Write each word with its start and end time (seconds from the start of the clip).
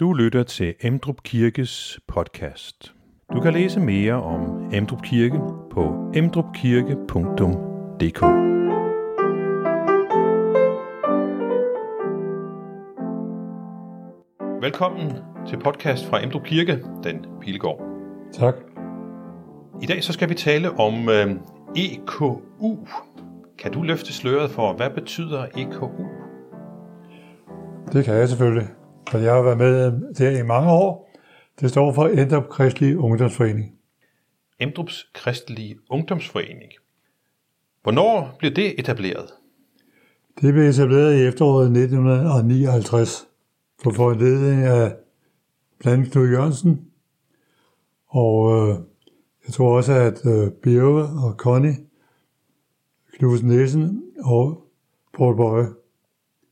Du 0.00 0.12
lytter 0.12 0.42
til 0.42 0.74
Emdrup 0.82 1.22
Kirkes 1.22 2.00
podcast. 2.08 2.94
Du 3.32 3.40
kan 3.40 3.52
læse 3.52 3.80
mere 3.80 4.22
om 4.22 4.72
Emdrup 4.72 5.02
Kirke 5.02 5.40
på 5.70 6.12
emdrupkirke.dk. 6.14 8.22
Velkommen 14.62 15.12
til 15.48 15.58
podcast 15.58 16.06
fra 16.06 16.24
Emdrup 16.24 16.44
Kirke, 16.44 16.84
den 17.04 17.26
Pilgård. 17.40 17.80
Tak. 18.32 18.54
I 19.82 19.86
dag 19.86 20.04
så 20.04 20.12
skal 20.12 20.28
vi 20.28 20.34
tale 20.34 20.70
om 20.70 21.08
øh, 21.08 21.30
EKU. 21.76 22.78
Kan 23.58 23.72
du 23.72 23.82
løfte 23.82 24.12
sløret 24.12 24.50
for, 24.50 24.72
hvad 24.72 24.90
betyder 24.90 25.46
EKU? 25.56 25.88
Det 27.92 28.04
kan 28.04 28.14
jeg 28.14 28.28
selvfølgelig, 28.28 28.68
for 29.10 29.18
jeg 29.18 29.34
har 29.34 29.42
været 29.42 29.58
med 29.58 30.14
der 30.14 30.38
i 30.38 30.42
mange 30.42 30.70
år. 30.70 31.10
Det 31.60 31.70
står 31.70 31.92
for 31.92 32.06
Endrup 32.06 32.48
Kristelig 32.48 32.98
Ungdomsforening. 32.98 33.74
Emdrups 34.60 35.10
Kristelige 35.14 35.78
Ungdomsforening. 35.90 36.72
Hvornår 37.82 38.36
blev 38.38 38.50
det 38.50 38.80
etableret? 38.80 39.30
Det 40.40 40.52
blev 40.52 40.64
etableret 40.64 41.18
i 41.18 41.26
efteråret 41.26 41.64
1959 41.64 43.28
på 43.84 43.90
foranledning 43.90 44.62
af 44.62 44.96
blandt 45.78 46.12
Knud 46.12 46.28
Jørgensen. 46.28 46.86
Og 48.06 48.52
øh, 48.52 48.76
jeg 49.46 49.54
tror 49.54 49.76
også, 49.76 49.92
at 49.92 50.26
øh, 50.26 50.50
Birge 50.62 51.02
og 51.02 51.34
Connie, 51.36 51.76
Knudsen 53.12 53.48
Nielsen 53.48 54.02
og 54.24 54.66
Paul 55.14 55.36
Bøje. 55.36 55.66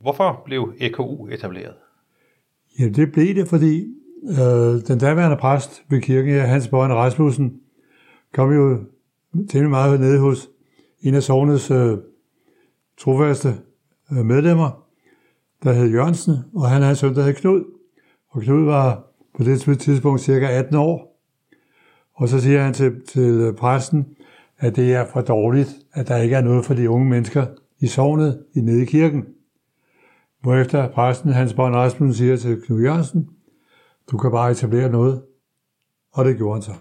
Hvorfor 0.00 0.42
blev 0.44 0.74
EKU 0.78 1.26
etableret? 1.26 1.74
Ja, 2.78 2.88
det 2.88 3.12
blev 3.12 3.34
det, 3.34 3.48
fordi 3.48 3.94
øh, 4.30 4.88
den 4.88 4.98
daværende 4.98 5.36
præst 5.36 5.82
ved 5.90 6.00
kirken 6.00 6.34
her, 6.34 6.42
Hans 6.42 6.68
Bøjne 6.68 6.94
Rasmussen, 6.94 7.60
kom 8.34 8.52
jo 8.52 8.78
temmelig 9.50 9.70
meget 9.70 10.00
nede 10.00 10.18
hos 10.18 10.48
en 11.00 11.14
af 11.14 11.22
sovnets 11.22 11.70
øh, 11.70 11.98
trofaste 12.98 13.54
øh, 14.12 14.24
medlemmer, 14.24 14.84
der 15.62 15.72
hed 15.72 15.90
Jørgensen, 15.90 16.34
og 16.54 16.68
han 16.68 16.82
havde 16.82 16.90
en 16.90 16.96
søn, 16.96 17.14
der 17.14 17.22
hed 17.22 17.34
Knud. 17.34 17.64
Og 18.30 18.42
Knud 18.42 18.64
var 18.64 19.04
på 19.36 19.44
det 19.44 19.60
tidspunkt 19.78 20.20
cirka 20.20 20.46
18 20.46 20.76
år. 20.76 21.20
Og 22.14 22.28
så 22.28 22.40
siger 22.40 22.62
han 22.62 22.74
til, 22.74 23.00
til 23.06 23.22
øh, 23.22 23.54
præsten, 23.54 24.06
at 24.58 24.76
det 24.76 24.94
er 24.94 25.06
for 25.12 25.20
dårligt, 25.20 25.70
at 25.92 26.08
der 26.08 26.16
ikke 26.16 26.36
er 26.36 26.40
noget 26.40 26.64
for 26.64 26.74
de 26.74 26.90
unge 26.90 27.08
mennesker 27.08 27.46
i 27.80 27.86
sovnet 27.86 28.42
i 28.54 28.60
nede 28.60 28.82
i 28.82 28.84
kirken. 28.84 29.24
Hvorefter 30.40 30.88
præsten 30.88 31.32
Hans 31.32 31.54
Born 31.54 31.74
Rasmussen 31.74 32.14
siger 32.14 32.36
til 32.36 32.62
Knud 32.66 32.82
Jørgensen, 32.82 33.28
du 34.10 34.18
kan 34.18 34.30
bare 34.30 34.50
etablere 34.50 34.88
noget. 34.88 35.22
Og 36.12 36.24
det 36.24 36.36
gjorde 36.36 36.54
han 36.54 36.62
så. 36.62 36.72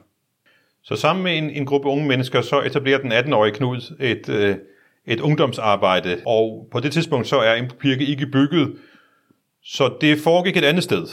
Så 0.83 0.95
sammen 0.95 1.23
med 1.23 1.37
en, 1.37 1.49
en 1.49 1.65
gruppe 1.65 1.89
unge 1.89 2.07
mennesker, 2.07 2.41
så 2.41 2.61
etablerer 2.61 3.01
den 3.01 3.11
18-årige 3.11 3.53
Knud 3.53 3.95
et, 3.99 4.29
øh, 4.29 4.55
et 5.05 5.19
ungdomsarbejde, 5.19 6.17
og 6.25 6.67
på 6.71 6.79
det 6.79 6.91
tidspunkt 6.91 7.27
så 7.27 7.39
er 7.39 7.53
en 7.53 7.71
kirke 7.81 8.05
ikke 8.05 8.27
bygget, 8.27 8.75
så 9.63 9.93
det 10.01 10.19
foregik 10.19 10.57
et 10.57 10.63
andet 10.63 10.83
sted. 10.83 11.07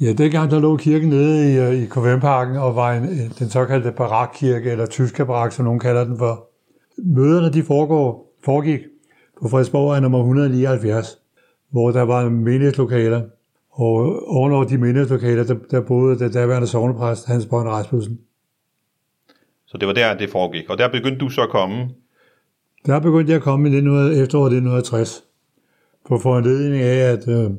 Ja, 0.00 0.12
dengang 0.12 0.50
der 0.50 0.60
lå 0.60 0.76
kirken 0.76 1.08
nede 1.08 1.52
i, 1.52 1.58
øh, 1.58 1.82
i 1.82 1.86
KVM-parken 1.86 2.56
og 2.56 2.76
var 2.76 2.92
en, 2.92 3.32
den 3.38 3.50
såkaldte 3.50 3.92
barakkirke, 3.92 4.70
eller 4.70 4.86
tyske 4.86 5.26
barak, 5.26 5.52
som 5.52 5.64
nogen 5.64 5.80
kalder 5.80 6.04
den 6.04 6.18
for. 6.18 6.48
Møderne 6.98 7.52
de 7.52 7.62
foregår, 7.62 8.36
foregik 8.44 8.80
på 9.42 9.48
Frederiksborg 9.48 9.96
er 9.96 10.00
nummer 10.00 10.18
179, 10.18 11.19
hvor 11.70 11.90
der 11.90 12.02
var 12.02 12.28
menighedslokaler, 12.28 13.22
og 13.70 14.28
ovenover 14.28 14.64
de 14.64 14.78
menighedslokaler, 14.78 15.44
der, 15.44 15.56
der 15.70 15.80
boede 15.80 16.18
der 16.18 16.28
daværende 16.28 16.66
sovnepræst 16.66 17.26
Hans 17.26 17.46
Born 17.46 17.68
Rasmussen. 17.68 18.20
Så 19.66 19.78
det 19.78 19.88
var 19.88 19.94
der, 19.94 20.18
det 20.18 20.30
foregik. 20.30 20.70
Og 20.70 20.78
der 20.78 20.88
begyndte 20.88 21.18
du 21.18 21.28
så 21.28 21.42
at 21.42 21.50
komme? 21.50 21.88
Der 22.86 23.00
begyndte 23.00 23.30
jeg 23.30 23.36
at 23.36 23.42
komme 23.42 23.68
i 23.68 23.72
1900, 23.72 24.22
efteråret 24.22 24.46
1960, 24.46 25.24
på 26.08 26.18
foranledning 26.18 26.82
af, 26.82 27.12
at 27.12 27.28
øh, 27.28 27.50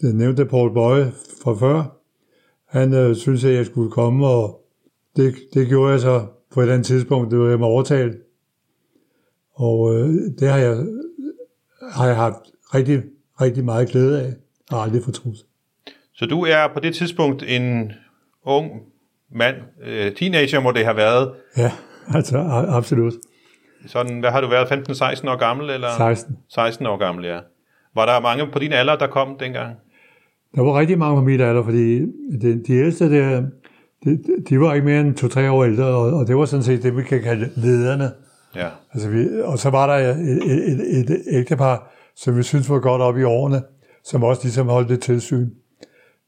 den 0.00 0.16
nævnte 0.16 0.46
Paul 0.46 0.74
Bøje 0.74 1.12
fra 1.42 1.54
før, 1.54 1.84
han 2.68 2.92
øh, 2.92 3.16
syntes, 3.16 3.44
at 3.44 3.54
jeg 3.54 3.66
skulle 3.66 3.90
komme, 3.90 4.26
og 4.26 4.60
det, 5.16 5.34
det 5.54 5.68
gjorde 5.68 5.92
jeg 5.92 6.00
så 6.00 6.26
på 6.50 6.60
et 6.60 6.68
andet 6.68 6.86
tidspunkt, 6.86 7.30
det 7.30 7.38
var 7.38 7.48
jeg 7.48 7.58
med 7.58 7.66
overtalt. 7.66 8.16
Og 9.54 9.94
øh, 9.94 10.08
det 10.38 10.48
har 10.48 10.58
jeg, 10.58 10.86
har 11.92 12.06
jeg 12.06 12.16
haft 12.16 12.40
rigtig, 12.74 13.02
rigtig 13.40 13.64
meget 13.64 13.88
glæde 13.88 14.22
af, 14.22 14.32
og 14.70 14.82
aldrig 14.82 15.02
fortrudt. 15.04 15.36
Så 16.14 16.26
du 16.26 16.44
er 16.44 16.68
på 16.74 16.80
det 16.80 16.94
tidspunkt 16.94 17.42
en 17.42 17.92
ung 18.44 18.70
mand, 19.34 19.56
øh, 19.84 20.14
teenager 20.14 20.60
må 20.60 20.72
det 20.72 20.84
have 20.84 20.96
været. 20.96 21.32
Ja, 21.56 21.72
altså 22.16 22.38
absolut. 22.68 23.14
Sådan, 23.86 24.20
hvad 24.20 24.30
har 24.30 24.40
du 24.40 24.48
været, 24.48 24.66
15-16 24.66 25.30
år 25.30 25.36
gammel? 25.36 25.70
Eller? 25.70 25.88
16. 25.96 26.38
16 26.54 26.86
år 26.86 26.96
gammel, 26.96 27.24
ja. 27.24 27.38
Var 27.94 28.06
der 28.06 28.20
mange 28.20 28.46
på 28.52 28.58
din 28.58 28.72
alder, 28.72 28.96
der 28.96 29.06
kom 29.06 29.36
dengang? 29.40 29.76
Der 30.54 30.62
var 30.62 30.78
rigtig 30.78 30.98
mange 30.98 31.16
på 31.16 31.24
min 31.24 31.40
alder, 31.40 31.64
fordi 31.64 31.98
de, 32.42 32.62
de 32.66 32.72
ældste 32.72 33.10
der, 33.10 33.42
de, 34.04 34.18
de 34.48 34.60
var 34.60 34.74
ikke 34.74 34.86
mere 34.86 35.00
end 35.00 35.14
to-tre 35.14 35.50
år 35.50 35.64
ældre, 35.64 35.84
og, 35.84 36.12
og 36.12 36.26
det 36.26 36.36
var 36.36 36.44
sådan 36.44 36.62
set 36.62 36.82
det, 36.82 36.96
vi 36.96 37.02
kan 37.02 37.22
kalde 37.22 37.50
lederne. 37.56 38.10
Ja. 38.56 38.68
Altså 38.92 39.08
vi, 39.08 39.26
og 39.44 39.58
så 39.58 39.70
var 39.70 39.86
der 39.86 39.94
et, 39.94 40.16
et, 40.20 40.98
et, 40.98 41.10
et 41.10 41.22
ægtepar, 41.30 41.93
som 42.16 42.36
vi 42.36 42.42
synes 42.42 42.70
var 42.70 42.78
godt 42.78 43.02
op 43.02 43.18
i 43.18 43.22
årene, 43.22 43.62
som 44.04 44.22
også 44.22 44.42
ligesom 44.42 44.68
holdt 44.68 44.88
det 44.88 45.02
tilsyn. 45.02 45.50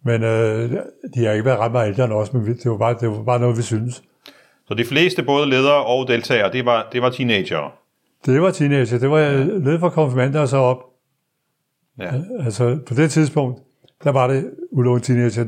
Men 0.04 0.22
øh, 0.22 0.70
de 1.14 1.24
har 1.24 1.32
ikke 1.32 1.44
været 1.44 1.58
ret 1.58 1.72
meget 1.72 1.88
ældre 1.88 2.04
end 2.04 2.12
os, 2.12 2.32
men 2.32 2.46
det 2.46 2.70
var, 2.70 2.76
bare, 2.76 2.96
det 3.00 3.08
var 3.08 3.22
bare 3.22 3.40
noget, 3.40 3.56
vi 3.56 3.62
synes. 3.62 4.02
Så 4.68 4.74
de 4.74 4.84
fleste, 4.84 5.22
både 5.22 5.50
ledere 5.50 5.84
og 5.84 6.08
deltagere, 6.08 6.52
det 6.52 6.64
var, 6.64 6.88
det 6.92 7.02
var 7.02 7.10
teenager? 7.10 7.72
Det 8.26 8.42
var 8.42 8.50
teenager. 8.50 8.98
Det 8.98 9.10
var 9.10 9.18
ja. 9.18 9.32
led 9.42 9.78
fra 9.78 9.88
konfirmander 9.88 10.40
og 10.40 10.48
så 10.48 10.56
op. 10.56 10.78
Ja. 11.98 12.10
Altså 12.44 12.78
på 12.86 12.94
det 12.94 13.10
tidspunkt, 13.10 13.62
der 14.04 14.12
var 14.12 14.26
det 14.26 14.50
ulovligt 14.70 15.06
teenager. 15.06 15.44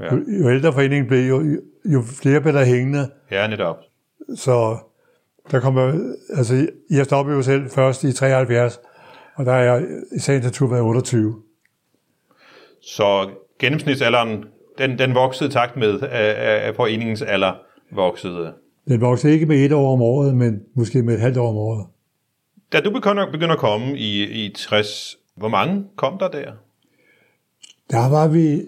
Ja. 0.00 0.14
Jo, 0.14 0.20
jo 0.42 0.50
ældre 0.50 0.72
foreningen 0.72 1.06
blev, 1.06 1.28
jo, 1.28 1.60
jo 1.84 2.02
flere 2.22 2.40
blev 2.40 2.54
der 2.54 2.64
hængende. 2.64 3.10
Ja, 3.30 3.46
netop. 3.46 3.76
Så 4.36 4.76
der 5.50 5.60
kommer, 5.60 6.12
altså 6.36 6.68
jeg 6.90 7.04
stoppede 7.04 7.36
jo 7.36 7.42
selv 7.42 7.70
først 7.70 8.04
i 8.04 8.12
73, 8.12 8.80
og 9.38 9.46
der 9.46 9.52
er 9.52 9.74
jeg 9.74 9.86
i 10.16 10.18
sagens 10.18 10.44
natur 10.44 10.68
været 10.68 10.82
28. 10.82 11.34
Så 12.82 13.30
gennemsnitsalderen, 13.58 14.44
den, 14.78 14.98
den 14.98 15.14
voksede 15.14 15.50
takt 15.50 15.76
med, 15.76 16.00
at 16.02 16.76
foreningens 16.76 17.22
alder 17.22 17.52
voksede? 17.92 18.52
Den 18.88 19.00
voksede 19.00 19.32
ikke 19.32 19.46
med 19.46 19.64
et 19.64 19.72
år 19.72 19.92
om 19.92 20.02
året, 20.02 20.36
men 20.36 20.60
måske 20.74 21.02
med 21.02 21.14
et 21.14 21.20
halvt 21.20 21.38
år 21.38 21.48
om 21.48 21.56
året. 21.56 21.86
Da 22.72 22.80
du 22.80 22.90
begynder, 22.90 23.30
begynder 23.32 23.54
at 23.54 23.60
komme 23.60 23.98
i, 23.98 24.22
i 24.44 24.52
60, 24.52 25.16
hvor 25.36 25.48
mange 25.48 25.84
kom 25.96 26.18
der 26.18 26.28
der? 26.28 26.52
Der 27.90 28.08
var 28.10 28.28
vi, 28.28 28.62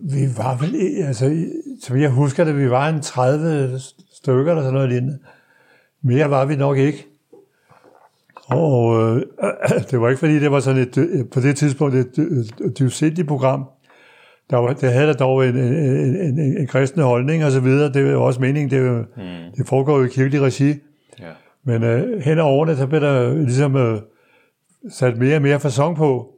vi 0.00 0.26
var 0.36 0.56
vel, 0.56 1.04
altså, 1.06 1.46
som 1.82 2.00
jeg 2.00 2.10
husker 2.10 2.44
det, 2.44 2.58
vi 2.58 2.70
var 2.70 2.88
en 2.88 3.02
30 3.02 3.78
stykker 4.12 4.52
eller 4.52 4.62
sådan 4.62 4.74
noget 4.74 4.88
lignende. 4.88 5.18
Mere 6.02 6.30
var 6.30 6.44
vi 6.44 6.56
nok 6.56 6.78
ikke. 6.78 7.06
Og 8.46 9.16
øh, 9.16 9.22
det 9.90 10.00
var 10.00 10.08
ikke 10.08 10.18
fordi, 10.18 10.38
det 10.38 10.50
var 10.50 10.60
sådan 10.60 10.82
et, 10.82 11.30
på 11.30 11.40
det 11.40 11.56
tidspunkt 11.56 11.94
et, 11.94 12.18
et 12.64 12.78
dybsindigt 12.78 13.28
program. 13.28 13.64
Der, 14.50 14.56
var, 14.56 14.72
der 14.72 14.90
havde 14.90 15.06
der 15.06 15.12
dog 15.12 15.48
en, 15.48 15.56
en, 15.56 16.16
en, 16.16 16.38
en, 16.38 16.66
kristne 16.66 17.02
holdning 17.02 17.44
og 17.44 17.52
så 17.52 17.60
videre. 17.60 17.92
Det 17.92 18.14
var 18.14 18.20
også 18.20 18.40
meningen, 18.40 18.70
det, 18.70 19.06
mm. 19.16 19.22
det 19.56 19.66
foregår 19.66 19.98
jo 19.98 20.04
i 20.04 20.08
kirkelig 20.08 20.42
regi. 20.42 20.74
Ja. 21.20 21.30
Men 21.64 21.82
øh, 21.82 22.20
hen 22.20 22.38
over 22.38 22.52
årene, 22.52 22.76
så 22.76 22.86
blev 22.86 23.00
der 23.00 23.34
ligesom 23.34 23.76
øh, 23.76 23.98
sat 24.90 25.18
mere 25.18 25.36
og 25.36 25.42
mere 25.42 25.60
fasong 25.60 25.96
på. 25.96 26.32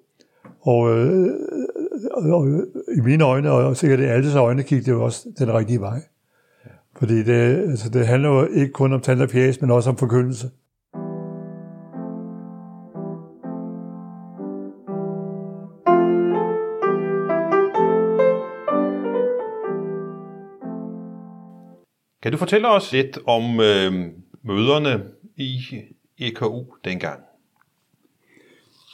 Og, 0.60 0.98
øh, 0.98 1.26
og, 2.10 2.22
og 2.22 2.46
i 2.96 3.00
mine 3.00 3.24
øjne, 3.24 3.50
og 3.50 3.76
sikkert 3.76 4.00
i 4.00 4.04
alles 4.04 4.34
øjne, 4.34 4.62
gik 4.62 4.86
det 4.86 4.92
jo 4.92 5.04
også 5.04 5.28
den 5.38 5.54
rigtige 5.54 5.80
vej. 5.80 6.00
Ja. 6.64 6.70
Fordi 6.98 7.22
det, 7.22 7.56
altså, 7.70 7.88
det 7.88 8.06
handler 8.06 8.28
jo 8.28 8.48
ikke 8.54 8.72
kun 8.72 8.92
om 8.92 9.00
tand 9.00 9.22
og 9.22 9.28
pjæs, 9.28 9.60
men 9.60 9.70
også 9.70 9.90
om 9.90 9.96
forkyndelse. 9.96 10.50
Kan 22.22 22.32
du 22.32 22.38
fortælle 22.38 22.68
os 22.68 22.92
lidt 22.92 23.18
om 23.26 23.42
øh, 23.42 23.92
møderne 24.42 25.04
i 25.36 25.60
EKU 26.18 26.64
dengang? 26.84 27.20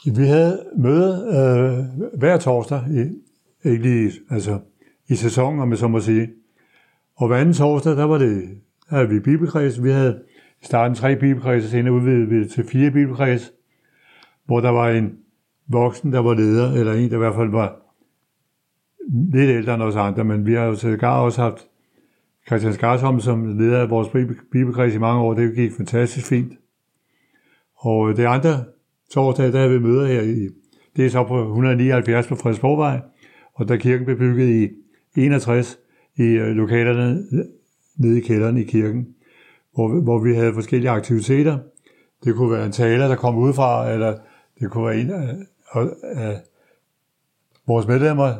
Vi 0.05 0.25
havde 0.25 0.65
møde 0.77 1.13
øh, 1.27 2.19
hver 2.19 2.37
torsdag, 2.37 2.83
i, 2.91 2.99
ikke 3.69 3.83
lige 3.83 4.11
altså, 4.29 4.59
i 5.07 5.15
sæsonen, 5.15 5.59
om 5.59 5.69
jeg 5.69 5.77
så 5.77 5.87
må 5.87 5.99
sige. 5.99 6.29
Og 7.15 7.27
hver 7.27 7.37
anden 7.37 7.53
torsdag, 7.53 7.95
der 7.95 8.03
var 8.03 8.17
det, 8.17 8.43
der 8.89 8.95
havde 8.95 9.09
vi 9.09 9.19
bibelkreds. 9.19 9.83
Vi 9.83 9.91
havde 9.91 10.21
i 10.61 10.65
starten 10.65 10.95
tre 10.95 11.15
bibelkreds, 11.15 11.63
og 11.63 11.69
senere 11.69 11.93
udvidede 11.93 12.27
vi 12.27 12.49
til 12.49 12.63
fire 12.63 12.91
bibelkreds, 12.91 13.51
hvor 14.45 14.59
der 14.59 14.69
var 14.69 14.89
en 14.89 15.17
voksen, 15.67 16.13
der 16.13 16.19
var 16.19 16.33
leder, 16.33 16.71
eller 16.71 16.93
en, 16.93 17.09
der 17.09 17.15
i 17.15 17.19
hvert 17.19 17.35
fald 17.35 17.49
var 17.49 17.81
lidt 19.33 19.49
ældre 19.49 19.73
end 19.73 19.83
os 19.83 19.95
andre, 19.95 20.23
men 20.23 20.45
vi 20.45 20.53
har 20.53 20.65
jo 20.65 20.75
til 20.75 20.97
gar 20.97 21.21
også 21.21 21.41
haft 21.41 21.67
Christian 22.47 22.73
Skarsholm 22.73 23.19
som 23.19 23.57
leder 23.57 23.81
af 23.81 23.89
vores 23.89 24.09
bibelkreds 24.51 24.95
i 24.95 24.97
mange 24.97 25.21
år. 25.21 25.33
Det 25.33 25.55
gik 25.55 25.71
fantastisk 25.77 26.27
fint. 26.27 26.53
Og 27.75 28.17
det 28.17 28.25
andre 28.25 28.63
torsdag, 29.11 29.53
der 29.53 29.59
er 29.59 29.67
vi 29.67 29.79
møder 29.79 30.07
her 30.07 30.21
i, 30.21 30.49
det 30.95 31.05
er 31.05 31.09
så 31.09 31.23
på 31.23 31.41
179 31.41 32.27
på 32.27 32.35
Frederiksborgvej, 32.35 32.99
og 33.53 33.67
da 33.67 33.77
kirken 33.77 34.05
blev 34.05 34.17
bygget 34.17 34.49
i 34.49 34.69
61 35.21 35.79
i 36.15 36.23
lokalerne 36.37 37.23
nede 37.97 38.17
i 38.17 38.21
kælderen 38.21 38.57
i 38.57 38.63
kirken, 38.63 39.07
hvor, 39.73 40.01
hvor 40.01 40.19
vi 40.19 40.35
havde 40.35 40.53
forskellige 40.53 40.89
aktiviteter. 40.89 41.57
Det 42.23 42.35
kunne 42.35 42.51
være 42.51 42.65
en 42.65 42.71
taler, 42.71 43.07
der 43.07 43.15
kom 43.15 43.37
udefra, 43.37 43.91
eller 43.91 44.17
det 44.59 44.71
kunne 44.71 44.85
være 44.85 44.97
en 44.97 45.09
af, 45.09 45.35
af 46.01 46.41
vores 47.67 47.87
medlemmer, 47.87 48.33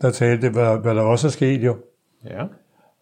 der 0.00 0.10
talte, 0.10 0.50
hvad, 0.50 0.78
hvad 0.78 0.94
der 0.94 1.02
også 1.02 1.26
er 1.26 1.30
sket 1.30 1.64
jo. 1.64 1.76
Ja. 2.24 2.44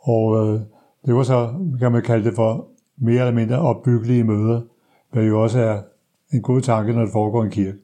Og 0.07 0.37
øh, 0.37 0.61
det 1.07 1.15
var 1.15 1.23
så, 1.23 1.55
kan 1.79 1.93
man 1.93 2.03
kalde 2.03 2.25
det 2.25 2.35
for, 2.35 2.69
mere 2.97 3.21
eller 3.21 3.33
mindre 3.33 3.59
opbyggelige 3.59 4.25
møder, 4.25 4.61
hvad 5.13 5.25
jo 5.25 5.43
også 5.43 5.59
er 5.59 5.83
en 6.33 6.43
god 6.43 6.61
tanke, 6.61 6.93
når 6.93 7.03
det 7.03 7.13
foregår 7.13 7.43
i 7.43 7.47
en 7.47 7.53
kirke. 7.53 7.79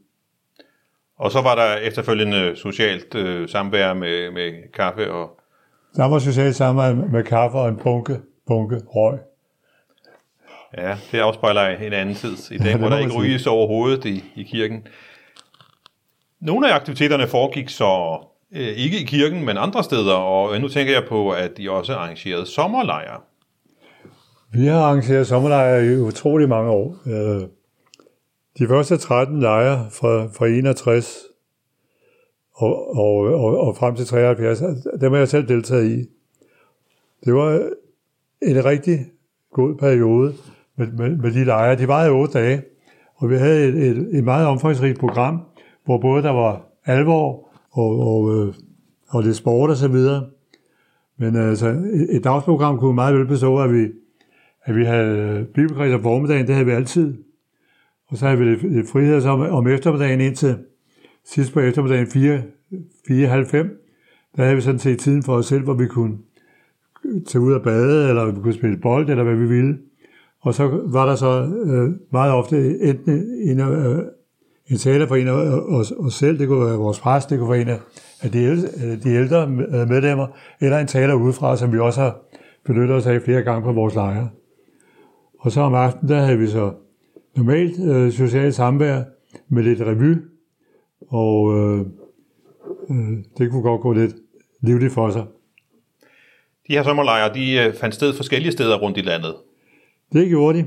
Og 1.17 1.33
så 1.33 1.41
var 1.41 1.55
der 1.55 1.77
efterfølgende 1.77 2.57
socialt 2.57 3.15
øh, 3.15 3.49
samvær 3.49 3.95
med, 3.95 4.31
med 4.31 4.73
kaffe 4.73 5.13
og... 5.13 5.39
Der 5.97 6.05
var 6.05 6.19
socialt 6.19 6.57
samvær 6.57 6.95
med 6.95 7.25
kaffe 7.25 7.59
og 7.59 7.69
en 7.69 7.77
bunke, 7.77 8.21
bunke 8.47 8.81
røg. 8.87 9.19
Ja, 10.77 10.97
det 11.13 11.19
afspejler 11.19 11.67
en 11.67 11.93
anden 11.93 12.15
tid. 12.15 12.51
I 12.51 12.59
dag, 12.59 12.67
ja, 12.67 12.77
hvor 12.77 12.89
der 12.89 12.99
ikke 12.99 13.19
ryges 13.19 13.47
overhovedet 13.47 14.05
i, 14.05 14.25
i 14.37 14.43
kirken. 14.43 14.87
Nogle 16.41 16.71
af 16.71 16.75
aktiviteterne 16.75 17.27
foregik 17.27 17.69
så 17.69 18.19
øh, 18.55 18.69
ikke 18.69 19.01
i 19.01 19.05
kirken, 19.05 19.45
men 19.45 19.57
andre 19.57 19.85
steder, 19.85 20.15
og 20.15 20.61
nu 20.61 20.69
tænker 20.69 20.93
jeg 20.93 21.05
på, 21.09 21.31
at 21.31 21.59
de 21.59 21.71
også 21.71 21.95
arrangerede 21.95 22.47
sommerlejre. 22.47 23.21
Vi 24.53 24.67
har 24.67 24.81
arrangeret 24.81 25.27
sommerlejre 25.27 25.87
i 25.87 25.97
utrolig 25.97 26.49
mange 26.49 26.71
år. 26.71 26.97
Øh, 27.07 27.49
de 28.59 28.69
første 28.69 28.97
13 28.97 29.41
lejre 29.41 29.87
fra, 29.91 30.27
fra 30.27 30.47
61 30.47 31.19
og, 32.55 32.97
og, 32.97 33.15
og, 33.17 33.59
og 33.61 33.77
frem 33.77 33.97
til 33.97 34.07
73, 34.07 34.59
dem 35.01 35.13
har 35.13 35.19
jeg 35.19 35.29
selv 35.29 35.49
deltaget 35.49 35.91
i. 35.91 36.05
Det 37.25 37.35
var 37.35 37.71
en 38.43 38.65
rigtig 38.65 38.99
god 39.53 39.75
periode 39.75 40.35
med, 40.77 40.87
med, 40.87 41.17
med 41.17 41.33
de 41.33 41.45
lejre. 41.45 41.79
De 41.79 41.89
var 41.89 42.11
8 42.11 42.39
dage, 42.39 42.63
og 43.17 43.31
vi 43.31 43.37
havde 43.37 43.69
et, 43.69 43.75
et, 43.75 44.17
et 44.17 44.25
meget 44.25 44.47
omfangsrigt 44.47 44.99
program, 44.99 45.41
hvor 45.85 45.99
både 45.99 46.23
der 46.23 46.31
var 46.31 46.63
alvor 46.85 47.52
og, 47.73 47.99
og, 48.01 48.35
øh, 48.35 48.55
og 49.09 49.23
lidt 49.23 49.37
sport 49.37 49.71
og 49.71 49.77
så 49.77 49.89
videre. 49.89 50.27
Men 51.19 51.37
altså, 51.37 51.69
et, 52.11 52.25
dagsprogram 52.25 52.79
kunne 52.79 52.95
meget 52.95 53.15
vel 53.15 53.27
bestå, 53.27 53.59
at 53.59 53.73
vi, 53.73 53.89
at 54.65 54.77
vi 54.77 54.85
havde 54.85 55.47
bibelkreds 55.55 55.95
om 55.95 56.03
formiddagen, 56.03 56.47
det 56.47 56.55
havde 56.55 56.67
vi 56.67 56.73
altid. 56.73 57.15
Og 58.09 58.17
så 58.17 58.27
havde 58.27 58.39
vi 58.39 58.45
lidt, 58.45 58.73
lidt 58.73 58.91
frihed 58.91 59.21
så 59.21 59.29
om, 59.29 59.41
om 59.41 59.67
eftermiddagen 59.67 60.21
indtil 60.21 60.59
sidst 61.25 61.53
på 61.53 61.61
eftermiddagen 61.61 62.07
4, 62.07 62.43
4.30. 63.11 63.57
Der 64.37 64.43
havde 64.43 64.55
vi 64.55 64.61
sådan 64.61 64.79
set 64.79 64.99
tiden 64.99 65.23
for 65.23 65.35
os 65.35 65.47
selv, 65.47 65.65
hvor 65.65 65.75
vi 65.75 65.87
kunne 65.87 66.19
tage 67.27 67.43
ud 67.43 67.53
og 67.53 67.63
bade, 67.63 68.09
eller 68.09 68.33
vi 68.33 68.41
kunne 68.41 68.53
spille 68.53 68.77
bold, 68.77 69.11
eller 69.11 69.25
hvad 69.25 69.35
vi 69.35 69.47
ville. 69.47 69.79
Og 70.41 70.55
så 70.55 70.81
var 70.85 71.07
der 71.07 71.15
så 71.15 71.43
øh, 71.65 71.91
meget 72.13 72.33
ofte 72.33 72.81
enten 72.81 73.11
en, 73.43 73.61
øh, 73.61 73.99
en 74.73 74.79
taler 74.79 75.07
for 75.07 75.17
en 75.17 75.29
af 75.29 75.33
os, 75.33 75.93
os 75.99 76.15
selv, 76.15 76.39
det 76.39 76.49
kunne 76.49 76.67
være 76.67 76.77
vores 76.77 77.01
præst, 77.01 77.31
det 77.31 77.39
kunne 77.39 77.51
være 77.51 77.61
en 77.61 77.69
af 78.23 78.31
de, 78.31 78.39
ældre, 78.39 78.97
de 78.97 79.09
ældre 79.09 79.49
medlemmer, 79.87 80.27
eller 80.61 80.79
en 80.79 80.87
taler 80.87 81.15
udefra, 81.15 81.57
som 81.57 81.73
vi 81.73 81.79
også 81.79 82.01
har 82.01 82.19
benyttet 82.65 82.97
os 82.97 83.07
af 83.07 83.23
flere 83.23 83.43
gange 83.43 83.63
på 83.63 83.73
vores 83.73 83.95
lejre. 83.95 84.29
Og 85.39 85.53
så 85.53 85.61
om 85.61 85.75
aftenen, 85.75 86.09
der 86.09 86.21
havde 86.21 86.39
vi 86.39 86.47
så 86.47 86.73
normalt 87.37 87.81
øh, 87.81 88.13
socialt 88.13 88.55
samvær 88.55 89.03
med 89.49 89.63
lidt 89.63 89.81
revy, 89.81 90.17
og 91.09 91.59
øh, 91.59 91.87
øh, 92.91 93.19
det 93.39 93.51
kunne 93.51 93.63
godt 93.63 93.81
gå 93.81 93.93
lidt 93.93 94.15
livligt 94.61 94.93
for 94.93 95.11
sig. 95.11 95.25
De 96.69 96.73
her 96.73 96.83
sommerlejre, 96.83 97.35
de 97.35 97.53
øh, 97.53 97.75
fandt 97.75 97.95
sted 97.95 98.15
forskellige 98.15 98.53
steder 98.53 98.79
rundt 98.79 98.99
i 98.99 99.01
landet. 99.01 99.35
Det 100.13 100.29
gjorde 100.29 100.59
de. 100.59 100.67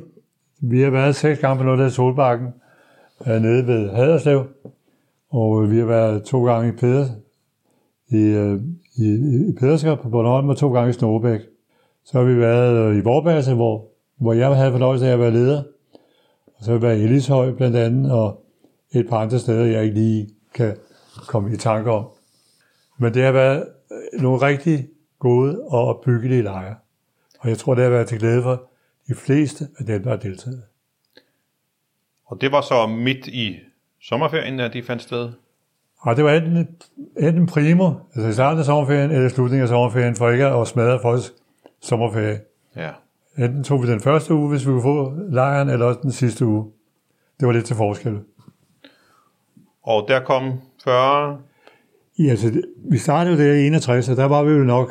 Vi 0.61 0.81
har 0.81 0.89
været 0.89 1.15
seks 1.15 1.39
gange 1.39 1.57
på 1.57 1.63
noget 1.63 1.85
af 1.85 1.91
Solbakken, 1.91 2.47
nede 3.19 3.67
ved 3.67 3.89
Haderslev, 3.89 4.45
og 5.29 5.63
øh, 5.63 5.71
vi 5.71 5.77
har 5.77 5.85
været 5.85 6.23
to 6.23 6.45
gange 6.45 6.69
i 6.69 6.71
Peders, 6.71 7.09
øh, 8.13 8.59
i, 8.97 9.05
i, 9.05 9.49
i 9.49 9.53
Pederskab 9.59 9.99
på 9.99 10.09
Bornholm 10.09 10.49
og 10.49 10.57
to 10.57 10.73
gange 10.73 10.89
i 10.89 10.93
Snorbæk. 10.93 11.41
Så 12.03 12.17
har 12.17 12.25
vi 12.25 12.39
været 12.39 12.77
øh, 12.77 12.97
i 12.97 13.01
Vorbasse, 13.01 13.53
hvor, 13.53 13.87
hvor 14.17 14.33
jeg 14.33 14.55
havde 14.55 14.71
fornøjelse 14.71 15.07
af 15.07 15.13
at 15.13 15.19
være 15.19 15.31
leder. 15.31 15.63
Og 16.45 16.63
så 16.63 16.71
har 16.71 16.77
vi 16.77 16.81
været 16.81 16.99
i 16.99 17.03
Elishøj 17.03 17.51
blandt 17.51 17.77
andet, 17.77 18.11
og 18.11 18.45
et 18.91 19.09
par 19.09 19.17
andre 19.17 19.39
steder, 19.39 19.65
jeg 19.65 19.83
ikke 19.83 19.95
lige 19.95 20.29
kan 20.53 20.77
komme 21.27 21.53
i 21.53 21.57
tanke 21.57 21.91
om. 21.91 22.05
Men 22.97 23.13
det 23.13 23.23
har 23.23 23.31
været 23.31 23.67
nogle 24.19 24.41
rigtig 24.41 24.87
gode 25.19 25.61
og 25.61 25.87
opbyggelige 25.87 26.41
lejre. 26.41 26.75
Og 27.39 27.49
jeg 27.49 27.57
tror, 27.57 27.75
det 27.75 27.83
har 27.83 27.91
været 27.91 28.07
til 28.07 28.19
glæde 28.19 28.43
for 28.43 28.63
de 29.07 29.15
fleste 29.15 29.67
af 29.79 29.85
dem, 29.85 30.03
der 30.03 30.09
har 30.09 30.17
deltaget. 30.17 30.63
Og 32.25 32.41
det 32.41 32.51
var 32.51 32.61
så 32.61 32.87
midt 32.87 33.27
i 33.27 33.59
sommerferien, 34.01 34.59
at 34.59 34.73
de 34.73 34.83
fandt 34.83 35.01
sted? 35.01 35.29
Og 35.99 36.15
det 36.15 36.23
var 36.23 36.31
enten, 36.31 36.67
enten 37.19 37.45
primo, 37.45 37.93
altså 38.15 38.29
i 38.29 38.33
starten 38.33 38.59
af 38.59 38.65
sommerferien, 38.65 39.11
eller 39.11 39.29
slutningen 39.29 39.63
af 39.63 39.69
sommerferien, 39.69 40.15
for 40.15 40.29
ikke 40.29 40.45
at 40.45 40.67
smadre 40.67 40.99
folks 41.01 41.33
sommerferie. 41.81 42.39
Ja. 42.75 42.89
Enten 43.37 43.63
tog 43.63 43.83
vi 43.83 43.87
den 43.87 43.99
første 43.99 44.33
uge, 44.33 44.49
hvis 44.49 44.67
vi 44.67 44.71
kunne 44.71 44.81
få 44.81 45.13
lejren, 45.29 45.69
eller 45.69 45.85
også 45.85 45.99
den 46.03 46.11
sidste 46.11 46.45
uge. 46.45 46.71
Det 47.39 47.47
var 47.47 47.53
lidt 47.53 47.65
til 47.65 47.75
forskel. 47.75 48.19
Og 49.83 50.05
der 50.07 50.19
kom 50.19 50.53
40? 50.83 51.37
Ja, 52.19 52.29
altså, 52.29 52.61
vi 52.91 52.97
startede 52.97 53.37
der 53.37 53.53
i 53.53 53.67
61, 53.67 54.09
og 54.09 54.17
der 54.17 54.25
var 54.25 54.43
vi 54.43 54.51
jo 54.51 54.63
nok 54.63 54.89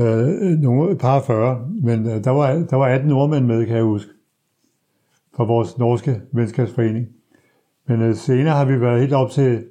øh, 0.00 0.26
nogle, 0.60 0.92
et 0.92 0.98
par 0.98 1.20
40, 1.20 1.68
men 1.82 2.06
øh, 2.06 2.24
der, 2.24 2.30
var, 2.30 2.52
der 2.52 2.76
var 2.76 2.86
18 2.86 3.08
nordmænd 3.08 3.46
med, 3.46 3.66
kan 3.66 3.76
jeg 3.76 3.84
huske, 3.84 4.10
fra 5.36 5.44
vores 5.44 5.78
norske 5.78 6.20
venskabsforening. 6.32 7.08
Men 7.86 8.02
øh, 8.02 8.14
senere 8.14 8.54
har 8.54 8.64
vi 8.64 8.80
været 8.80 9.00
helt 9.00 9.12
op 9.12 9.30
til, 9.30 9.64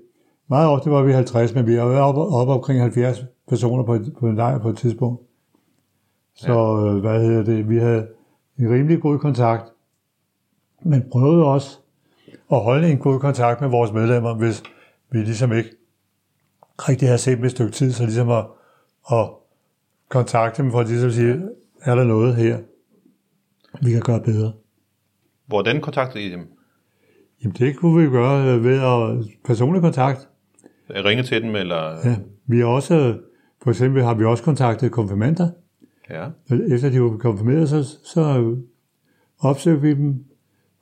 meget 0.48 0.70
ofte 0.70 0.92
var 0.92 1.04
vi 1.04 1.12
50, 1.12 1.56
men 1.56 1.68
vi 1.68 1.74
har 1.74 1.86
været 1.86 2.02
op, 2.02 2.16
op 2.18 2.48
omkring 2.48 2.82
70 2.82 3.24
personer 3.48 3.84
på, 3.84 3.98
på 4.20 4.28
en 4.28 4.36
lejr 4.36 4.60
på 4.60 4.70
et 4.70 4.78
tidspunkt. 4.78 5.22
Så 6.36 6.86
øh, 6.86 7.02
hvad 7.02 7.22
hedder 7.22 7.44
det, 7.44 7.70
vi 7.70 7.78
havde 7.78 8.08
en 8.60 8.72
rimelig 8.72 9.02
god 9.02 9.20
kontakt, 9.20 9.72
men 10.84 11.04
prøvede 11.12 11.46
også 11.46 11.78
at 12.52 12.60
holde 12.60 12.92
en 12.92 12.98
god 12.98 13.20
kontakt 13.20 13.62
med 13.62 13.70
vores 13.70 13.94
medlemmer, 13.94 14.34
hvis 14.34 14.64
vi 15.12 15.18
ligesom 15.18 15.54
ikke 15.54 15.70
rigtig 16.78 17.10
har 17.10 17.18
set 17.18 17.38
dem 17.38 17.46
et 17.46 17.52
stykke 17.52 17.72
tid, 17.72 17.92
så 17.92 18.04
ligesom 18.04 18.30
at, 18.30 18.46
at 19.12 19.30
kontakte 20.10 20.64
dem 20.64 20.72
for 20.72 20.80
at 20.80 20.88
ligesom 20.88 21.12
sige, 21.12 21.50
er 21.82 21.96
der 21.96 22.04
noget 22.04 22.36
her, 22.36 22.60
vi 23.82 23.92
kan 23.92 24.02
gøre 24.02 24.22
bedre. 24.22 24.54
Hvordan 25.48 25.82
kontaktede 25.82 26.24
I 26.24 26.32
dem? 26.32 26.48
Jamen 27.44 27.56
det 27.58 27.78
kunne 27.78 28.04
vi 28.04 28.10
gøre 28.10 28.56
øh, 28.56 28.64
ved 28.64 28.80
at 28.80 29.26
personlig 29.46 29.82
kontakt. 29.82 30.28
Ringe 30.90 31.24
til 31.24 31.44
dem, 31.44 31.56
eller? 31.56 32.10
Ja, 32.10 32.16
vi 32.46 32.60
har 32.60 32.66
også, 32.66 33.18
for 33.64 33.70
eksempel 33.70 34.04
har 34.04 34.14
vi 34.14 34.26
også 34.26 34.44
kontaktet 34.44 34.92
konfirmander. 34.92 35.50
Ja. 36.10 36.28
Efter 36.72 36.90
de 36.90 37.02
var 37.02 37.18
konfirmeret, 37.18 37.70
så, 37.70 37.84
så 38.04 38.56
opsøgte 39.40 39.82
vi 39.82 39.94
dem 39.94 40.26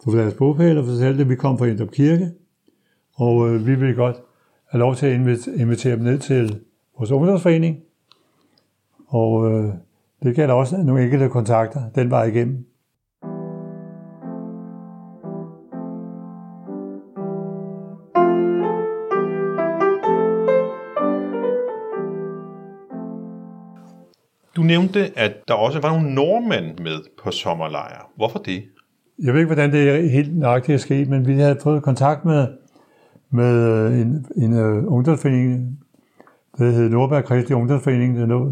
på 0.05 0.11
deres 0.11 0.33
bogpæl 0.33 0.77
og 0.77 0.85
fortalte, 0.85 1.21
at 1.21 1.29
vi 1.29 1.35
kom 1.35 1.57
fra 1.57 1.65
Indrup 1.65 1.91
Kirke, 1.91 2.31
og 3.15 3.49
øh, 3.49 3.67
vi 3.67 3.75
ville 3.75 3.95
godt 3.95 4.15
have 4.69 4.79
lov 4.79 4.95
til 4.95 5.05
at 5.05 5.13
invitere, 5.13 5.55
invitere 5.55 5.95
dem 5.95 6.03
ned 6.03 6.19
til 6.19 6.59
vores 6.97 7.11
ungdomsforening. 7.11 7.79
Og 9.07 9.51
øh, 9.51 9.73
det 10.23 10.35
gav 10.35 10.47
der 10.47 10.53
også 10.53 10.77
nogle 10.77 11.03
enkelte 11.03 11.29
kontakter 11.29 11.89
den 11.95 12.09
vej 12.09 12.23
igennem. 12.23 12.65
Nævnte, 24.69 25.11
at 25.15 25.33
der 25.47 25.53
også 25.53 25.79
var 25.79 25.89
nogle 25.89 26.15
nordmænd 26.15 26.79
med 26.79 26.97
på 27.23 27.31
sommerlejr. 27.31 28.11
Hvorfor 28.15 28.39
det? 28.39 28.63
Jeg 29.23 29.33
ved 29.33 29.39
ikke, 29.39 29.53
hvordan 29.53 29.71
det 29.71 29.89
er 29.89 30.09
helt 30.09 30.37
nøjagtigt 30.37 30.75
er 30.75 30.79
sket, 30.79 31.09
men 31.09 31.27
vi 31.27 31.33
havde 31.33 31.57
fået 31.63 31.83
kontakt 31.83 32.25
med, 32.25 32.47
med 33.31 33.53
øh, 33.53 33.99
en, 34.01 34.25
en 34.35 34.53
uh, 34.53 34.93
ungdomsforening, 34.93 35.79
der 36.57 36.71
hedder 36.71 36.89
Nordberg 36.89 37.23
Kristi 37.23 37.53
Ungdomsforening, 37.53 38.17
der 38.17 38.23
er 38.23 38.51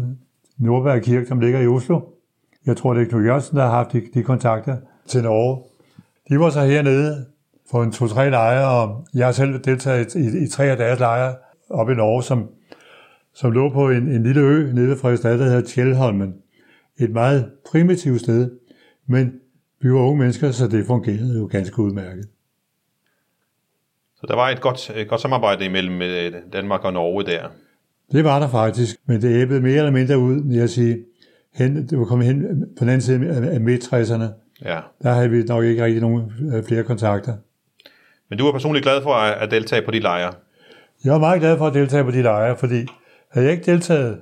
Nordberg 0.58 1.02
Kirke, 1.02 1.26
som 1.26 1.40
ligger 1.40 1.60
i 1.60 1.66
Oslo. 1.66 2.00
Jeg 2.66 2.76
tror, 2.76 2.94
det 2.94 3.02
er 3.02 3.06
Knud 3.06 3.24
Jørgensen, 3.24 3.56
der 3.56 3.64
har 3.64 3.70
haft 3.70 3.92
de, 3.92 4.02
de 4.14 4.22
kontakter 4.22 4.76
til 5.06 5.22
Norge. 5.22 5.62
De 6.28 6.40
var 6.40 6.50
så 6.50 6.60
hernede 6.60 7.26
for 7.70 7.82
en 7.82 7.92
to-tre 7.92 8.30
lejre, 8.30 8.68
og 8.68 9.06
jeg 9.14 9.26
har 9.26 9.32
selv 9.32 9.58
deltaget 9.64 10.14
i, 10.14 10.18
i, 10.18 10.44
i 10.44 10.48
tre 10.48 10.64
af 10.64 10.76
deres 10.76 10.98
lejre 11.00 11.34
op 11.70 11.90
i 11.90 11.94
Norge, 11.94 12.22
som, 12.22 12.48
som 13.40 13.52
lå 13.52 13.72
på 13.72 13.90
en, 13.90 14.08
en 14.08 14.22
lille 14.22 14.40
ø 14.40 14.72
nede 14.72 14.88
ved 14.88 14.96
Frederiksstad, 14.96 15.38
der 15.38 15.44
hedder 15.44 15.60
Tjælholmen. 15.60 16.34
Et 16.96 17.10
meget 17.10 17.50
primitivt 17.70 18.20
sted, 18.20 18.50
men 19.06 19.32
vi 19.80 19.92
var 19.92 19.98
unge 19.98 20.18
mennesker, 20.18 20.50
så 20.50 20.68
det 20.68 20.86
fungerede 20.86 21.38
jo 21.38 21.48
ganske 21.50 21.82
udmærket. 21.82 22.28
Så 24.14 24.26
der 24.28 24.34
var 24.34 24.48
et 24.48 24.60
godt, 24.60 24.90
et 24.96 25.08
godt 25.08 25.20
samarbejde 25.20 25.64
imellem 25.64 26.02
øh, 26.02 26.32
Danmark 26.52 26.84
og 26.84 26.92
Norge 26.92 27.24
der. 27.24 27.48
Det 28.12 28.24
var 28.24 28.38
der 28.38 28.48
faktisk, 28.48 28.96
men 29.06 29.22
det 29.22 29.42
æbbede 29.42 29.60
mere 29.60 29.76
eller 29.76 29.90
mindre 29.90 30.18
ud, 30.18 30.48
vil 30.48 30.56
jeg 30.56 30.70
sige. 30.70 30.98
Hen, 31.54 31.88
det 31.88 31.98
var 31.98 32.04
kommet 32.04 32.26
hen 32.26 32.60
på 32.78 32.84
den 32.84 32.88
anden 32.88 33.00
side 33.00 33.50
af 33.50 33.60
midt-60'erne. 33.60 34.24
Ja. 34.64 34.80
Der 35.02 35.12
havde 35.12 35.30
vi 35.30 35.42
nok 35.42 35.64
ikke 35.64 35.84
rigtig 35.84 36.00
nogen 36.00 36.32
øh, 36.54 36.64
flere 36.64 36.84
kontakter. 36.84 37.36
Men 38.28 38.38
du 38.38 38.44
var 38.44 38.52
personligt 38.52 38.82
glad 38.82 39.02
for 39.02 39.14
at, 39.14 39.42
at 39.42 39.50
deltage 39.50 39.82
på 39.82 39.90
de 39.90 40.00
lejre? 40.00 40.32
Jeg 41.04 41.12
var 41.12 41.18
meget 41.18 41.40
glad 41.40 41.58
for 41.58 41.66
at 41.66 41.74
deltage 41.74 42.04
på 42.04 42.10
de 42.10 42.22
lejre, 42.22 42.56
fordi 42.56 42.86
havde 43.30 43.46
jeg 43.46 43.52
ikke 43.52 43.72
deltaget 43.72 44.20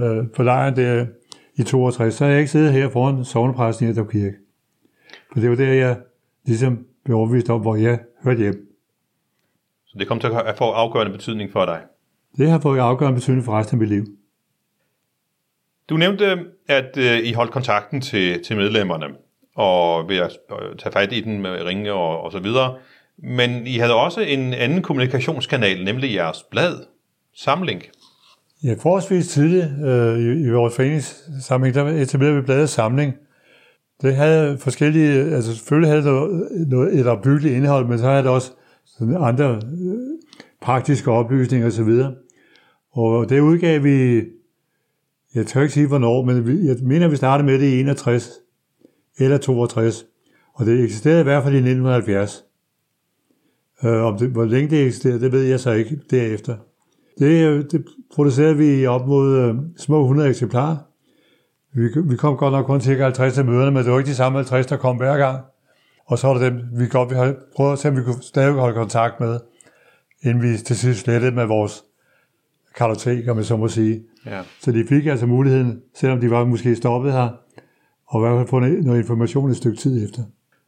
øh, 0.00 0.30
på 0.36 0.42
lejren 0.42 0.76
der 0.76 1.06
i 1.56 1.62
62, 1.62 2.14
så 2.14 2.24
havde 2.24 2.32
jeg 2.32 2.40
ikke 2.40 2.50
siddet 2.50 2.72
her 2.72 2.88
foran 2.88 3.24
sovnepræsten 3.24 3.88
i 3.88 3.90
Edrup 3.90 4.08
Kirke. 4.08 4.36
For 5.32 5.40
det 5.40 5.50
var 5.50 5.56
der, 5.56 5.72
jeg 5.72 5.96
ligesom 6.44 6.86
blev 7.04 7.16
overbevist 7.16 7.50
om, 7.50 7.60
hvor 7.60 7.76
jeg 7.76 7.98
hørte 8.24 8.40
hjem. 8.40 8.66
Så 9.86 9.98
det 9.98 10.08
kom 10.08 10.20
til 10.20 10.26
at 10.26 10.58
få 10.58 10.64
afgørende 10.64 11.12
betydning 11.12 11.52
for 11.52 11.64
dig? 11.64 11.80
Det 12.36 12.50
har 12.50 12.60
fået 12.60 12.78
afgørende 12.78 13.16
betydning 13.16 13.44
for 13.44 13.58
resten 13.58 13.74
af 13.74 13.78
mit 13.78 13.88
liv. 13.88 14.06
Du 15.88 15.96
nævnte, 15.96 16.38
at 16.68 16.96
øh, 16.96 17.18
I 17.18 17.32
holdt 17.32 17.52
kontakten 17.52 18.00
til, 18.00 18.44
til 18.44 18.56
medlemmerne, 18.56 19.06
og 19.54 20.08
ved 20.08 20.16
at 20.16 20.36
øh, 20.50 20.76
tage 20.78 20.92
fat 20.92 21.12
i 21.12 21.20
den 21.20 21.42
med 21.42 21.64
ringe 21.64 21.92
og, 21.92 22.20
og 22.20 22.32
så 22.32 22.38
videre. 22.38 22.78
Men 23.16 23.66
I 23.66 23.78
havde 23.78 23.94
også 23.94 24.20
en 24.20 24.54
anden 24.54 24.82
kommunikationskanal, 24.82 25.84
nemlig 25.84 26.14
jeres 26.14 26.42
blad, 26.50 26.86
Samling. 27.34 27.82
Ja, 28.64 28.74
forholdsvis 28.78 29.28
tidligt 29.28 29.66
øh, 29.84 30.18
i, 30.18 30.46
i 30.46 30.50
vores 30.50 30.76
foreningssamling, 30.76 31.74
der 31.74 31.84
etablerede 31.84 32.36
vi 32.36 32.42
bladet 32.42 32.68
Samling. 32.68 33.14
Det 34.02 34.16
havde 34.16 34.58
forskellige, 34.58 35.34
altså 35.34 35.56
selvfølgelig 35.56 35.90
havde 35.90 36.02
det 36.04 36.68
noget, 36.68 37.00
et 37.00 37.06
opbyggeligt 37.06 37.54
indhold, 37.54 37.86
men 37.86 37.98
så 37.98 38.04
havde 38.04 38.22
det 38.22 38.30
også 38.30 38.52
sådan 38.86 39.16
andre 39.16 39.54
øh, 39.54 40.18
praktiske 40.62 41.10
oplysninger 41.10 41.66
osv. 41.66 42.02
Og 42.92 43.28
det 43.28 43.40
udgav 43.40 43.84
vi, 43.84 44.24
jeg 45.34 45.46
tør 45.46 45.60
ikke 45.60 45.74
sige 45.74 45.86
hvornår, 45.86 46.24
men 46.24 46.66
jeg 46.66 46.76
mener, 46.82 47.08
vi 47.08 47.16
startede 47.16 47.46
med 47.46 47.58
det 47.58 47.66
i 47.66 47.80
61 47.80 48.30
eller 49.18 49.38
62. 49.38 50.06
Og 50.54 50.66
det 50.66 50.84
eksisterede 50.84 51.20
i 51.20 51.24
hvert 51.24 51.42
fald 51.42 51.54
i 51.54 51.58
1970. 51.58 52.44
Øh, 53.84 54.02
om 54.04 54.18
det, 54.18 54.28
hvor 54.28 54.44
længe 54.44 54.70
det 54.70 54.86
eksisterede, 54.86 55.20
det 55.20 55.32
ved 55.32 55.42
jeg 55.42 55.60
så 55.60 55.70
ikke 55.70 56.00
derefter. 56.10 56.56
Det, 57.20 57.72
det 57.72 57.84
producerede 58.14 58.56
vi 58.56 58.86
op 58.86 59.06
mod 59.06 59.36
øh, 59.36 59.54
små 59.78 60.02
100 60.02 60.28
eksemplarer. 60.28 60.76
Vi, 61.72 61.88
vi 62.04 62.16
kom 62.16 62.36
godt 62.36 62.52
nok 62.52 62.66
kun 62.66 62.80
til 62.80 63.02
50 63.02 63.34
til 63.34 63.44
møderne, 63.44 63.70
men 63.70 63.84
det 63.84 63.92
var 63.92 63.98
ikke 63.98 64.10
de 64.10 64.14
samme 64.14 64.38
50, 64.38 64.66
der 64.66 64.76
kom 64.76 64.96
hver 64.96 65.16
gang. 65.16 65.44
Og 66.06 66.18
så 66.18 66.26
var 66.26 66.34
det 66.34 66.52
dem, 66.52 66.60
vi 66.72 66.86
godt 66.86 67.10
vi 67.10 67.14
havde 67.14 67.36
prøvet 67.56 67.72
at 67.72 67.78
se, 67.78 67.88
om 67.88 67.96
vi 67.96 68.02
kunne 68.02 68.22
stadig 68.22 68.52
holde 68.52 68.74
kontakt 68.74 69.20
med, 69.20 69.40
inden 70.22 70.42
vi 70.42 70.56
til 70.56 70.76
sidst 70.76 71.00
slettede 71.00 71.32
med 71.32 71.46
vores 71.46 71.82
kartotek, 72.76 73.28
om 73.28 73.36
jeg 73.36 73.44
så 73.44 73.56
må 73.56 73.68
sige. 73.68 74.02
Ja. 74.26 74.40
Så 74.60 74.72
de 74.72 74.84
fik 74.88 75.06
altså 75.06 75.26
muligheden, 75.26 75.82
selvom 75.94 76.20
de 76.20 76.30
var 76.30 76.44
måske 76.44 76.76
stoppet 76.76 77.12
her, 77.12 77.28
og 78.06 78.20
i 78.20 78.20
hvert 78.20 78.38
fald 78.38 78.48
få 78.48 78.58
noget 78.60 78.98
information 78.98 79.50
et 79.50 79.56
stykke 79.56 79.78
tid 79.78 80.04
efter. 80.04 80.22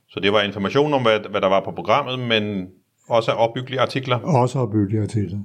Så 0.09 0.21
det 0.21 0.33
var 0.33 0.43
information 0.43 0.95
om, 0.95 1.03
hvad, 1.03 1.31
hvad 1.31 1.41
der 1.41 1.49
var 1.49 1.65
på 1.65 1.71
programmet, 1.71 2.19
men 2.19 2.69
også 3.09 3.31
opbyggelige 3.31 3.81
artikler? 3.81 4.19
Også 4.19 4.59
opbyggelige 4.59 5.03
artikler. 5.03 5.39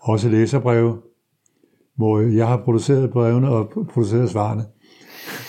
Også 0.00 0.28
læserbreve, 0.28 1.02
hvor 1.94 2.20
jeg 2.20 2.48
har 2.48 2.56
produceret 2.56 3.10
brevene 3.10 3.48
og 3.48 3.72
produceret 3.92 4.30
svarene. 4.30 4.64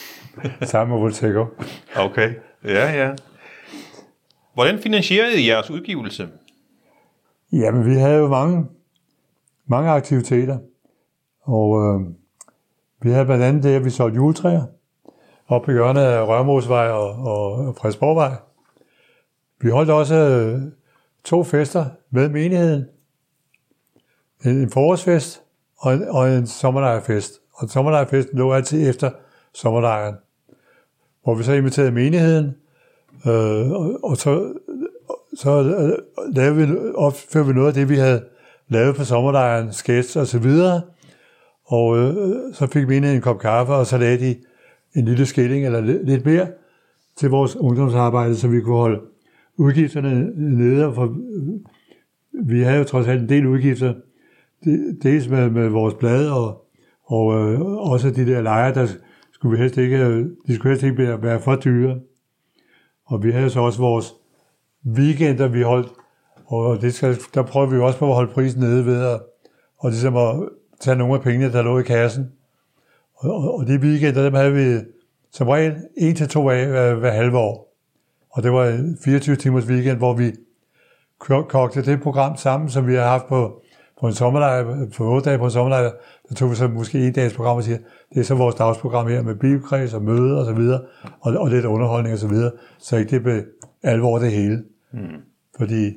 Sammen 0.71 0.93
med 0.93 1.01
Voltaire. 1.01 1.47
Okay, 1.95 2.33
ja, 2.63 2.91
ja. 2.91 3.13
Hvordan 4.53 4.79
finansierede 4.79 5.41
I 5.41 5.47
jeres 5.47 5.69
udgivelse? 5.69 6.29
Jamen, 7.51 7.85
vi 7.85 7.95
havde 7.95 8.17
jo 8.17 8.27
mange, 8.27 8.65
mange 9.65 9.89
aktiviteter. 9.89 10.57
Og 11.41 11.81
øh, 11.81 12.07
vi 13.01 13.11
havde 13.11 13.25
blandt 13.25 13.43
andet 13.43 13.63
det, 13.63 13.75
at 13.75 13.85
vi 13.85 13.89
solgte 13.89 14.15
juletræer 14.15 14.63
op 15.47 15.61
på 15.61 15.71
hjørnet 15.71 16.01
af 16.01 16.27
Rørmosvej 16.27 16.87
og, 16.87 17.09
og 17.09 17.75
Frederiksborgvej. 17.75 18.31
Vi 19.61 19.69
holdt 19.69 19.89
også 19.89 20.15
øh, 20.15 20.61
to 21.23 21.43
fester 21.43 21.85
med 22.09 22.29
menigheden. 22.29 22.85
En, 24.45 24.61
en 24.61 24.69
forårsfest 24.69 25.41
og 25.77 25.93
en, 25.93 26.07
og 26.09 26.35
en 26.35 26.47
sommerlejrfest. 26.47 27.33
Og 27.53 27.69
sommerlejrfesten 27.69 28.37
lå 28.37 28.53
altid 28.53 28.89
efter 28.89 29.11
sommerlejren, 29.53 30.15
hvor 31.23 31.35
vi 31.35 31.43
så 31.43 31.53
inviterede 31.53 31.91
menigheden, 31.91 32.55
øh, 33.25 33.71
og, 33.71 34.03
og 34.03 34.17
så, 34.17 34.53
så 35.33 35.63
øh, 35.63 35.97
lavede 36.35 36.55
vi, 36.67 36.77
opførte 36.95 37.47
vi 37.47 37.53
noget 37.53 37.67
af 37.67 37.73
det, 37.73 37.89
vi 37.89 37.95
havde 37.95 38.23
lavet 38.67 38.95
på 38.95 39.03
sommerlejren, 39.03 39.73
sketch 39.73 40.17
og 40.17 40.27
så 40.27 40.39
videre, 40.39 40.81
og 41.65 41.97
øh, 41.97 42.53
så 42.53 42.67
fik 42.67 42.87
menigheden 42.87 43.15
en 43.15 43.21
kop 43.21 43.39
kaffe, 43.39 43.73
og 43.73 43.85
så 43.85 43.97
lagde 43.97 44.19
de 44.19 44.35
en 44.95 45.05
lille 45.05 45.25
skilling 45.25 45.65
eller 45.65 45.81
lidt 45.81 46.25
mere 46.25 46.47
til 47.15 47.29
vores 47.29 47.55
ungdomsarbejde, 47.55 48.35
så 48.35 48.47
vi 48.47 48.61
kunne 48.61 48.77
holde 48.77 48.99
udgifterne 49.57 50.31
nede, 50.57 50.93
for 50.93 51.03
øh, 51.03 51.59
vi 52.47 52.61
havde 52.61 52.77
jo 52.77 52.83
trods 52.83 53.07
alt 53.07 53.21
en 53.21 53.29
del 53.29 53.45
udgifter, 53.47 53.93
dels 55.03 55.29
med, 55.29 55.49
med 55.49 55.69
vores 55.69 55.93
blad, 55.93 56.29
og, 56.29 56.65
og 57.05 57.53
øh, 57.53 57.61
også 57.61 58.09
de 58.09 58.25
der 58.25 58.41
lejre, 58.41 58.73
der 58.73 58.87
skulle 59.31 59.57
vi 59.57 59.61
helst 59.61 59.77
ikke, 59.77 59.97
øh, 59.97 60.25
de 60.47 60.55
skulle 60.55 60.71
helst 60.71 60.83
ikke 60.83 60.97
være, 60.97 61.23
være 61.23 61.39
for 61.39 61.55
dyre. 61.55 61.99
Og 63.05 63.23
vi 63.23 63.31
havde 63.31 63.49
så 63.49 63.59
også 63.59 63.79
vores 63.79 64.13
weekender, 64.85 65.47
vi 65.47 65.61
holdt, 65.61 65.91
og 66.45 66.81
det 66.81 66.93
skal, 66.93 67.17
der 67.33 67.43
prøver 67.43 67.67
vi 67.67 67.77
også 67.77 67.99
på 67.99 68.07
at 68.07 68.15
holde 68.15 68.33
prisen 68.33 68.61
nede 68.61 68.85
ved 68.85 69.01
at, 69.05 69.21
og 69.77 69.89
ligesom 69.89 70.17
at 70.17 70.35
tage 70.79 70.97
nogle 70.97 71.13
af 71.13 71.21
pengene, 71.21 71.53
der 71.53 71.61
lå 71.61 71.79
i 71.79 71.83
kassen. 71.83 72.31
Og, 73.15 73.35
og, 73.35 73.57
og 73.57 73.67
de 73.67 73.79
weekender, 73.79 74.23
dem 74.23 74.33
havde 74.33 74.53
vi 74.53 74.85
som 75.31 75.47
regel 75.47 75.75
en 75.97 76.15
til 76.15 76.27
to 76.27 76.49
af 76.49 76.67
hver, 76.67 76.95
hver 76.95 77.11
halve 77.11 77.37
år. 77.37 77.77
Og 78.29 78.43
det 78.43 78.51
var 78.51 78.67
en 78.67 78.97
24 79.03 79.35
timers 79.35 79.65
weekend, 79.65 79.97
hvor 79.97 80.13
vi 80.13 80.31
kogte 81.19 81.85
det 81.85 82.01
program 82.01 82.37
sammen, 82.37 82.69
som 82.69 82.87
vi 82.87 82.95
har 82.95 83.07
haft 83.07 83.27
på, 83.27 83.61
på 84.01 84.07
en 84.07 84.13
sommerlejr, 84.13 84.87
på 84.97 85.03
otte 85.03 85.29
dage 85.29 85.37
på 85.37 85.45
en 85.45 85.51
sommerlejr, 85.51 85.91
der 86.29 86.35
tog 86.35 86.51
vi 86.51 86.55
så 86.55 86.67
måske 86.67 87.07
en 87.07 87.13
dags 87.13 87.33
program 87.33 87.57
og 87.57 87.63
siger, 87.63 87.77
det 88.13 88.19
er 88.19 88.23
så 88.23 88.35
vores 88.35 88.55
dagsprogram 88.55 89.07
her 89.07 89.21
med 89.21 89.35
bibelkreds 89.35 89.93
og 89.93 90.01
møder 90.01 90.39
og 90.39 90.45
så 90.45 90.53
videre, 90.53 90.81
og, 91.21 91.33
og 91.33 91.49
lidt 91.49 91.65
underholdning 91.65 92.13
og 92.13 92.19
så 92.19 92.27
videre, 92.27 92.51
så 92.79 92.97
ikke 92.97 93.11
det 93.11 93.23
blev 93.23 93.41
alvor 93.83 94.19
det 94.19 94.31
hele. 94.31 94.63
Mm. 94.91 94.99
Fordi 95.57 95.93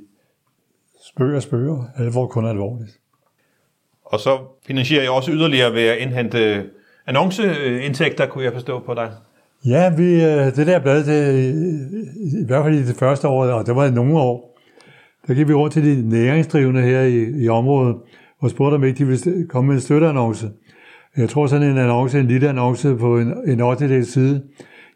spøger 1.07 1.41
spøger, 1.41 1.85
alvor 1.97 2.27
kun 2.27 2.45
er 2.45 2.49
alvorligt. 2.49 2.99
Og 4.05 4.21
så 4.21 4.39
finansierer 4.67 5.05
I 5.05 5.09
også 5.09 5.33
yderligere 5.33 5.73
ved 5.73 5.83
at 5.83 5.99
indhente 5.99 6.65
annonceindtægter, 7.07 8.27
kunne 8.27 8.45
jeg 8.45 8.53
forstå 8.53 8.81
på 8.81 8.95
dig. 8.95 9.13
Ja, 9.67 9.95
vi, 9.97 10.25
øh, 10.25 10.57
det 10.57 10.67
der 10.67 10.79
blad, 10.79 11.05
det, 11.05 11.55
i 12.43 12.47
hvert 12.47 12.65
fald 12.65 12.75
i 12.75 12.87
det 12.87 12.97
første 12.97 13.29
år, 13.29 13.45
og 13.45 13.67
det 13.67 13.77
var 13.77 13.87
i 13.87 13.91
nogle 13.91 14.19
år, 14.19 14.54
der 15.27 15.35
gik 15.35 15.49
vi 15.49 15.53
over 15.53 15.69
til 15.69 15.85
de 15.85 16.09
næringsdrivende 16.09 16.83
her 16.83 17.01
i, 17.01 17.45
i 17.45 17.49
området, 17.49 17.97
og 18.39 18.51
spurgte, 18.51 18.75
om 18.75 18.85
ikke 18.85 18.99
de 18.99 19.07
ville 19.07 19.49
komme 19.49 19.69
med 19.69 19.75
en 19.75 19.81
støtteannonce. 19.81 20.51
Jeg 21.17 21.29
tror 21.29 21.47
sådan 21.47 21.71
en 21.71 21.79
annonce, 21.79 22.21
en 22.21 22.27
lille 22.27 22.49
annonce 22.49 22.97
på 22.97 23.19
en, 23.19 23.49
en 23.49 23.61
8. 23.61 24.05
side, 24.05 24.45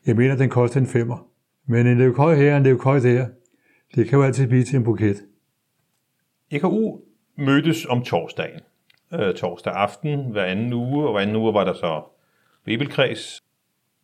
jeg 0.07 0.17
mener, 0.17 0.37
den 0.37 0.49
koster 0.49 0.81
en 0.81 0.87
femmer. 0.87 1.27
Men 1.67 1.87
en 1.87 1.99
levkøj 1.99 2.35
her, 2.35 2.57
en 2.57 2.63
levkøj 2.63 2.99
der, 2.99 3.27
det 3.95 4.09
kan 4.09 4.19
jo 4.19 4.25
altid 4.25 4.47
blive 4.47 4.65
til 4.65 4.77
en 4.77 4.85
buket. 4.85 5.17
EKU 6.51 6.99
mødtes 7.37 7.87
om 7.87 8.03
torsdagen. 8.03 8.61
Øh, 9.13 9.35
torsdag 9.35 9.73
aften 9.73 10.31
hver 10.31 10.45
anden 10.45 10.73
uge, 10.73 11.07
og 11.07 11.13
hver 11.13 11.21
anden 11.21 11.37
uge 11.37 11.55
var 11.55 11.65
der 11.65 11.73
så 11.73 12.03
bibelkreds. 12.65 13.41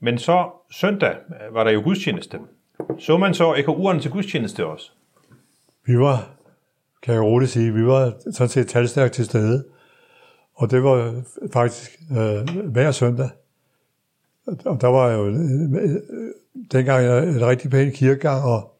Men 0.00 0.18
så 0.18 0.50
søndag 0.70 1.16
var 1.52 1.64
der 1.64 1.70
jo 1.70 1.80
gudstjeneste. 1.80 2.38
Så 2.98 3.18
man 3.18 3.34
så 3.34 3.52
EKU'erne 3.52 4.00
til 4.00 4.10
gudstjeneste 4.10 4.66
også? 4.66 4.92
Vi 5.86 5.98
var, 5.98 6.30
kan 7.02 7.14
jeg 7.14 7.22
roligt 7.22 7.50
sige, 7.50 7.72
vi 7.72 7.86
var 7.86 8.12
sådan 8.32 8.48
set 8.48 8.68
talstærkt 8.68 9.14
til 9.14 9.24
stede. 9.24 9.64
Og 10.54 10.70
det 10.70 10.82
var 10.82 11.22
faktisk 11.52 12.00
øh, 12.10 12.64
hver 12.64 12.90
søndag. 12.90 13.28
Og 14.46 14.80
der 14.80 14.86
var 14.86 15.12
jo 15.12 15.26
øh, 15.26 16.00
dengang 16.72 17.28
en 17.28 17.46
rigtig 17.46 17.70
pæn 17.70 17.92
kirkegang, 17.92 18.44
og 18.44 18.70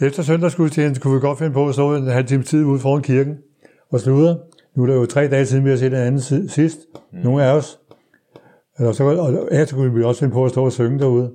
efter 0.00 0.22
søndagsgudstjenesten 0.22 1.02
kunne 1.02 1.14
vi 1.14 1.20
godt 1.20 1.38
finde 1.38 1.52
på 1.52 1.68
at 1.68 1.74
stå 1.74 1.94
en 1.94 2.06
halv 2.06 2.26
time 2.26 2.42
tid 2.42 2.64
ude 2.64 2.80
foran 2.80 3.02
kirken 3.02 3.38
og 3.90 4.00
slutte. 4.00 4.36
Nu 4.74 4.82
er 4.82 4.86
det 4.86 4.94
jo 4.94 5.06
tre 5.06 5.28
dage 5.28 5.46
siden, 5.46 5.64
vi 5.64 5.70
har 5.70 5.76
set 5.76 5.92
den 5.92 6.00
anden 6.00 6.48
sidst. 6.48 6.78
Mm. 7.12 7.18
Nogle 7.18 7.44
af 7.44 7.56
os. 7.56 7.78
Og 8.76 8.94
så 8.94 9.04
og 9.04 9.48
efter 9.52 9.76
kunne 9.76 9.94
vi 9.94 10.04
også 10.04 10.20
finde 10.20 10.32
på 10.32 10.44
at 10.44 10.50
stå 10.50 10.64
og 10.64 10.72
synge 10.72 10.98
derude. 10.98 11.32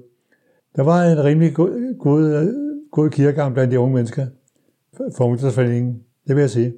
Der 0.75 0.84
var 0.84 1.04
en 1.04 1.24
rimelig 1.24 1.54
god, 1.54 1.98
god, 2.00 2.54
god 2.92 3.10
kirkegang 3.10 3.54
blandt 3.54 3.72
de 3.72 3.80
unge 3.80 3.96
mennesker 3.96 4.25
for 5.18 5.25
ungdomsforeningen. 5.25 6.04
Det 6.27 6.36
vil 6.36 6.42
jeg 6.42 6.50
sige. 6.50 6.74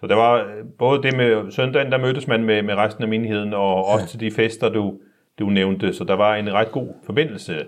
Så 0.00 0.06
der 0.06 0.14
var 0.14 0.34
øh, 0.34 0.64
både 0.78 1.02
det 1.02 1.16
med 1.16 1.50
søndagen, 1.50 1.92
der 1.92 1.98
mødtes 1.98 2.26
man 2.26 2.44
med, 2.44 2.62
med 2.62 2.74
resten 2.74 3.02
af 3.02 3.08
menigheden, 3.08 3.54
og 3.54 3.84
også 3.84 4.06
til 4.06 4.20
de 4.20 4.30
fester, 4.30 4.68
du, 4.68 4.94
du 5.38 5.46
nævnte. 5.46 5.92
Så 5.92 6.04
der 6.04 6.14
var 6.14 6.34
en 6.36 6.52
ret 6.52 6.72
god 6.72 6.88
forbindelse 7.04 7.66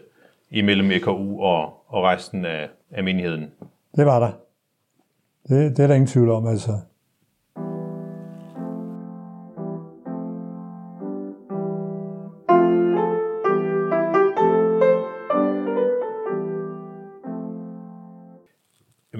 imellem 0.50 0.90
EKU 0.90 1.40
og, 1.40 1.62
og 1.86 2.04
resten 2.04 2.44
af, 2.44 2.68
af 2.90 3.04
menigheden. 3.04 3.50
Det 3.96 4.06
var 4.06 4.18
der. 4.18 4.30
Det, 5.48 5.76
det 5.76 5.82
er 5.82 5.86
der 5.86 5.94
ingen 5.94 6.08
tvivl 6.08 6.30
om, 6.30 6.46
altså. 6.46 6.72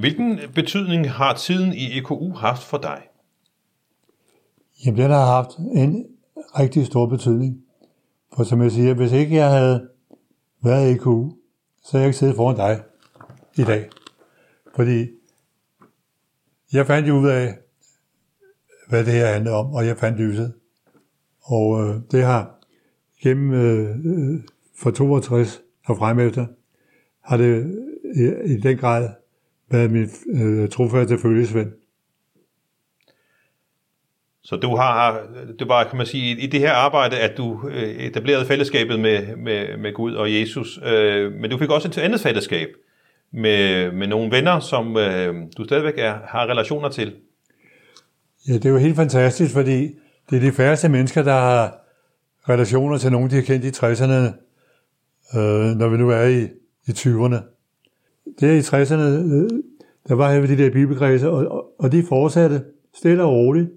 Hvilken 0.00 0.38
betydning 0.54 1.10
har 1.10 1.36
tiden 1.36 1.72
i 1.72 1.98
EKU 1.98 2.32
haft 2.32 2.62
for 2.62 2.78
dig? 2.78 3.02
Jamen, 4.84 5.00
den 5.00 5.10
har 5.10 5.26
haft 5.26 5.58
en 5.58 6.06
rigtig 6.58 6.86
stor 6.86 7.06
betydning. 7.06 7.62
For 8.36 8.44
som 8.44 8.62
jeg 8.62 8.72
siger, 8.72 8.94
hvis 8.94 9.12
ikke 9.12 9.36
jeg 9.36 9.50
havde 9.50 9.88
været 10.62 10.90
i 10.90 10.92
EKU, 10.92 11.30
så 11.84 11.90
havde 11.92 12.02
jeg 12.02 12.08
ikke 12.08 12.18
siddet 12.18 12.36
foran 12.36 12.56
dig 12.56 12.82
i 13.56 13.62
dag. 13.62 13.90
Fordi 14.76 15.06
jeg 16.72 16.86
fandt 16.86 17.08
jo 17.08 17.14
ud 17.14 17.28
af, 17.28 17.58
hvad 18.88 19.04
det 19.04 19.12
her 19.12 19.26
handler 19.26 19.52
om, 19.52 19.72
og 19.72 19.86
jeg 19.86 19.96
fandt 19.96 20.18
lyset. 20.18 20.52
Og 21.42 21.82
øh, 21.82 22.00
det 22.10 22.24
har 22.24 22.54
gennem 23.22 23.52
øh, 23.52 23.96
øh 24.04 24.40
for 24.76 24.90
62 24.90 25.60
og 25.86 25.96
frem 25.96 26.18
efter, 26.18 26.46
har 27.20 27.36
det 27.36 27.76
i, 28.16 28.52
i 28.52 28.60
den 28.60 28.78
grad 28.78 29.08
været 29.70 29.90
min 29.90 30.10
øh, 30.32 30.68
trofaste 30.68 31.18
følgesvend. 31.18 31.72
Så 34.42 34.56
du 34.56 34.76
har, 34.76 35.20
det 35.58 35.68
var, 35.68 35.84
kan 35.84 35.96
man 35.96 36.06
sige, 36.06 36.40
i 36.40 36.46
det 36.46 36.60
her 36.60 36.72
arbejde, 36.72 37.18
at 37.18 37.36
du 37.36 37.68
øh, 37.68 37.88
etablerede 37.88 38.46
fællesskabet 38.46 39.00
med, 39.00 39.36
med, 39.36 39.76
med 39.76 39.92
Gud 39.92 40.14
og 40.14 40.34
Jesus, 40.34 40.78
øh, 40.84 41.32
men 41.32 41.50
du 41.50 41.58
fik 41.58 41.70
også 41.70 41.88
et 41.88 41.98
andet 41.98 42.20
fællesskab 42.20 42.68
med, 43.32 43.92
med 43.92 44.06
nogle 44.06 44.30
venner, 44.30 44.60
som 44.60 44.96
øh, 44.96 45.34
du 45.56 45.64
stadigvæk 45.64 45.94
er, 45.96 46.18
har 46.24 46.46
relationer 46.46 46.88
til. 46.88 47.14
Ja, 48.48 48.54
det 48.54 48.66
er 48.66 48.70
jo 48.70 48.78
helt 48.78 48.96
fantastisk, 48.96 49.52
fordi 49.52 49.80
det 50.30 50.36
er 50.36 50.40
de 50.40 50.52
færreste 50.52 50.88
mennesker, 50.88 51.22
der 51.22 51.32
har 51.32 51.76
relationer 52.48 52.98
til 52.98 53.12
nogen, 53.12 53.30
de 53.30 53.34
har 53.34 53.42
kendt 53.42 53.64
i 53.64 53.68
60'erne, 53.68 54.32
øh, 55.38 55.76
når 55.76 55.88
vi 55.88 55.96
nu 55.96 56.10
er 56.10 56.24
i, 56.24 56.42
i 56.86 56.90
20'erne. 56.90 57.59
Det 58.40 58.56
i 58.56 58.60
60'erne, 58.60 59.34
øh, 59.34 59.50
der 60.08 60.14
var 60.14 60.32
her 60.32 60.46
de 60.46 60.56
der 60.56 60.70
bibelkredse, 60.70 61.30
og, 61.30 61.66
og 61.78 61.92
de 61.92 62.02
fortsatte 62.02 62.62
stille 62.94 63.22
og 63.22 63.32
roligt. 63.32 63.70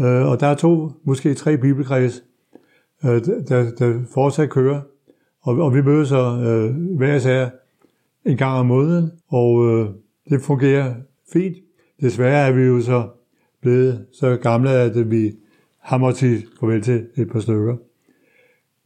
Øh, 0.00 0.26
og 0.26 0.40
der 0.40 0.46
er 0.46 0.54
to, 0.54 0.90
måske 1.04 1.34
tre 1.34 1.56
bibelkreds, 1.56 2.24
øh, 3.04 3.24
der, 3.24 3.70
der 3.78 4.00
fortsat 4.14 4.50
kører. 4.50 4.80
Og, 5.40 5.56
og 5.56 5.74
vi 5.74 5.82
mødes 5.82 6.08
så 6.08 6.16
øh, 6.16 6.96
hver 6.96 7.14
især 7.14 7.48
en 8.24 8.36
gang 8.36 8.58
om 8.58 8.66
måneden, 8.66 9.10
og 9.28 9.66
øh, 9.66 9.88
det 10.30 10.42
fungerer 10.42 10.94
fint. 11.32 11.56
Desværre 12.00 12.48
er 12.48 12.52
vi 12.52 12.62
jo 12.62 12.80
så 12.80 13.08
blevet 13.60 14.06
så 14.12 14.36
gamle, 14.36 14.70
at 14.70 15.10
vi 15.10 15.32
har 15.78 15.98
måttet 15.98 16.18
sige 16.18 16.46
farvel 16.60 16.82
til 16.82 17.06
et 17.16 17.30
par 17.30 17.40
stykker. 17.40 17.76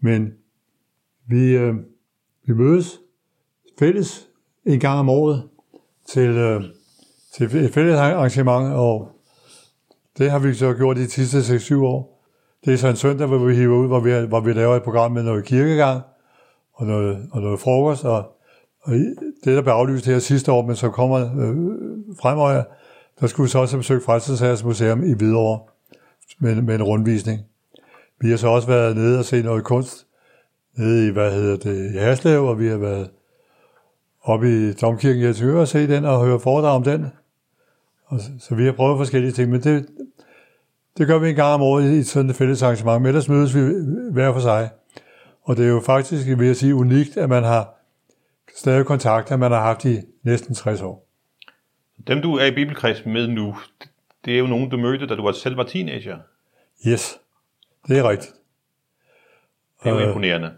Men 0.00 0.34
vi, 1.26 1.56
øh, 1.56 1.74
vi 2.46 2.54
mødes 2.54 3.00
fælles 3.78 4.28
en 4.66 4.80
gang 4.80 4.98
om 4.98 5.08
året 5.08 5.42
til, 6.08 6.28
øh, 6.28 6.62
til 7.34 7.56
et 7.56 7.74
fælles 7.74 7.98
arrangement, 7.98 8.74
og 8.74 9.08
det 10.18 10.30
har 10.30 10.38
vi 10.38 10.54
så 10.54 10.74
gjort 10.74 10.96
de 10.96 11.10
sidste 11.10 11.38
6-7 11.38 11.84
år. 11.84 12.24
Det 12.64 12.72
er 12.72 12.76
så 12.76 12.88
en 12.88 12.96
søndag, 12.96 13.26
hvor 13.26 13.38
vi 13.38 13.54
hiver 13.54 13.76
ud, 13.76 13.86
hvor 13.86 14.00
vi, 14.00 14.26
hvor 14.26 14.40
vi 14.40 14.52
laver 14.52 14.76
et 14.76 14.82
program 14.82 15.12
med 15.12 15.22
noget 15.22 15.44
kirkegang 15.44 16.02
og 16.74 16.86
noget, 16.86 17.28
og 17.32 17.40
noget 17.40 17.60
frokost, 17.60 18.04
og, 18.04 18.24
og 18.82 18.92
det, 19.44 19.56
der 19.56 19.62
blev 19.62 19.72
aflyst 19.72 20.06
her 20.06 20.18
sidste 20.18 20.52
år, 20.52 20.66
men 20.66 20.76
så 20.76 20.90
kommer 20.90 21.18
øh, 21.18 21.56
fremover, 22.20 22.62
der 23.20 23.26
skulle 23.26 23.44
vi 23.44 23.50
så 23.50 23.58
også 23.58 23.76
besøge 23.76 24.00
Frelsesherres 24.00 24.64
Museum 24.64 25.04
i 25.04 25.12
Hvidovre 25.12 25.60
med, 26.38 26.62
med 26.62 26.74
en 26.74 26.82
rundvisning. 26.82 27.40
Vi 28.20 28.30
har 28.30 28.36
så 28.36 28.48
også 28.48 28.68
været 28.68 28.96
nede 28.96 29.18
og 29.18 29.24
set 29.24 29.44
noget 29.44 29.64
kunst 29.64 30.06
nede 30.76 31.08
i, 31.08 31.10
hvad 31.10 31.32
hedder 31.32 31.56
det, 31.56 31.94
i 31.94 31.98
Haslev, 31.98 32.44
og 32.44 32.58
vi 32.58 32.68
har 32.68 32.76
været 32.76 33.10
oppe 34.22 34.48
i 34.48 34.72
Domkirken 34.72 35.22
i 35.22 35.24
Helsingør 35.24 35.60
og 35.60 35.68
se 35.68 35.88
den 35.88 36.04
og 36.04 36.26
høre 36.26 36.40
foredrag 36.40 36.76
om 36.76 36.82
den. 36.82 37.06
Og 38.04 38.20
så, 38.20 38.30
så 38.38 38.54
vi 38.54 38.64
har 38.64 38.72
prøvet 38.72 38.98
forskellige 38.98 39.32
ting, 39.32 39.50
men 39.50 39.60
det, 39.60 39.86
det 40.98 41.06
gør 41.06 41.18
vi 41.18 41.28
en 41.28 41.34
gang 41.34 41.54
om 41.54 41.62
året 41.62 41.92
i 41.92 42.02
sådan 42.02 42.30
et 42.30 42.36
fælles 42.36 42.62
arrangement, 42.62 43.02
men 43.02 43.08
ellers 43.08 43.28
mødes 43.28 43.54
vi 43.54 43.60
hver 44.12 44.32
for 44.32 44.40
sig. 44.40 44.70
Og 45.42 45.56
det 45.56 45.64
er 45.64 45.68
jo 45.68 45.80
faktisk, 45.80 46.26
vil 46.38 46.46
jeg 46.46 46.56
sige, 46.56 46.74
unikt, 46.74 47.16
at 47.16 47.28
man 47.28 47.42
har 47.42 47.74
stadig 48.56 48.86
kontakt, 48.86 49.30
at 49.30 49.38
man 49.38 49.50
har 49.50 49.60
haft 49.60 49.84
i 49.84 50.00
næsten 50.22 50.54
60 50.54 50.82
år. 50.82 51.08
Dem, 52.06 52.22
du 52.22 52.36
er 52.36 52.44
i 52.44 52.54
bibelkreds 52.54 53.06
med 53.06 53.28
nu, 53.28 53.56
det 54.24 54.34
er 54.34 54.38
jo 54.38 54.46
nogen, 54.46 54.70
du 54.70 54.76
mødte, 54.76 55.06
da 55.06 55.14
du 55.14 55.22
var 55.22 55.32
selv 55.32 55.56
var 55.56 55.64
teenager. 55.64 56.18
Yes, 56.88 57.18
det 57.88 57.98
er 57.98 58.08
rigtigt. 58.08 58.32
Det 59.84 59.90
er 59.90 59.94
jo 59.94 60.08
imponerende. 60.08 60.52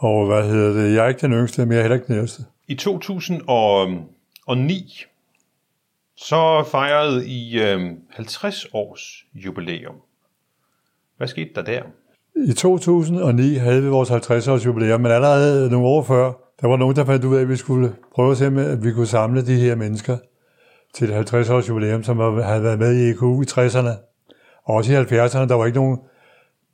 Og 0.00 0.26
hvad 0.26 0.44
hedder 0.44 0.82
det? 0.82 0.94
Jeg 0.94 1.04
er 1.04 1.08
ikke 1.08 1.20
den 1.20 1.32
yngste, 1.32 1.66
men 1.66 1.72
jeg 1.72 1.78
er 1.78 1.82
heller 1.82 1.96
ikke 1.96 2.06
den 2.06 2.18
ældste. 2.18 2.42
I 2.68 2.74
2009, 2.74 5.04
så 6.16 6.64
fejrede 6.70 7.28
I 7.28 7.60
øh, 7.60 7.90
50 8.10 8.66
års 8.72 9.24
jubilæum. 9.34 9.94
Hvad 11.16 11.28
skete 11.28 11.50
der 11.54 11.62
der? 11.62 11.82
I 12.48 12.52
2009 12.52 13.54
havde 13.54 13.82
vi 13.82 13.88
vores 13.88 14.08
50 14.08 14.48
års 14.48 14.66
jubilæum, 14.66 15.00
men 15.00 15.12
allerede 15.12 15.70
nogle 15.70 15.86
år 15.86 16.02
før, 16.02 16.32
der 16.60 16.68
var 16.68 16.76
nogen, 16.76 16.96
der 16.96 17.04
fandt 17.04 17.24
ud 17.24 17.36
af, 17.36 17.40
at 17.40 17.48
vi 17.48 17.56
skulle 17.56 17.94
prøve 18.14 18.30
at 18.30 18.36
se, 18.36 18.46
at 18.46 18.84
vi 18.84 18.92
kunne 18.92 19.06
samle 19.06 19.46
de 19.46 19.54
her 19.54 19.74
mennesker 19.74 20.16
til 20.94 21.08
et 21.08 21.14
50 21.14 21.50
års 21.50 21.68
jubilæum, 21.68 22.02
som 22.02 22.18
havde 22.18 22.62
været 22.62 22.78
med 22.78 22.96
i 22.96 23.10
EKU 23.10 23.42
i 23.42 23.46
60'erne. 23.50 23.90
Og 24.64 24.74
også 24.74 24.92
i 24.92 24.96
70'erne, 24.96 25.48
der 25.48 25.54
var 25.54 25.66
ikke 25.66 25.78
nogen 25.78 25.98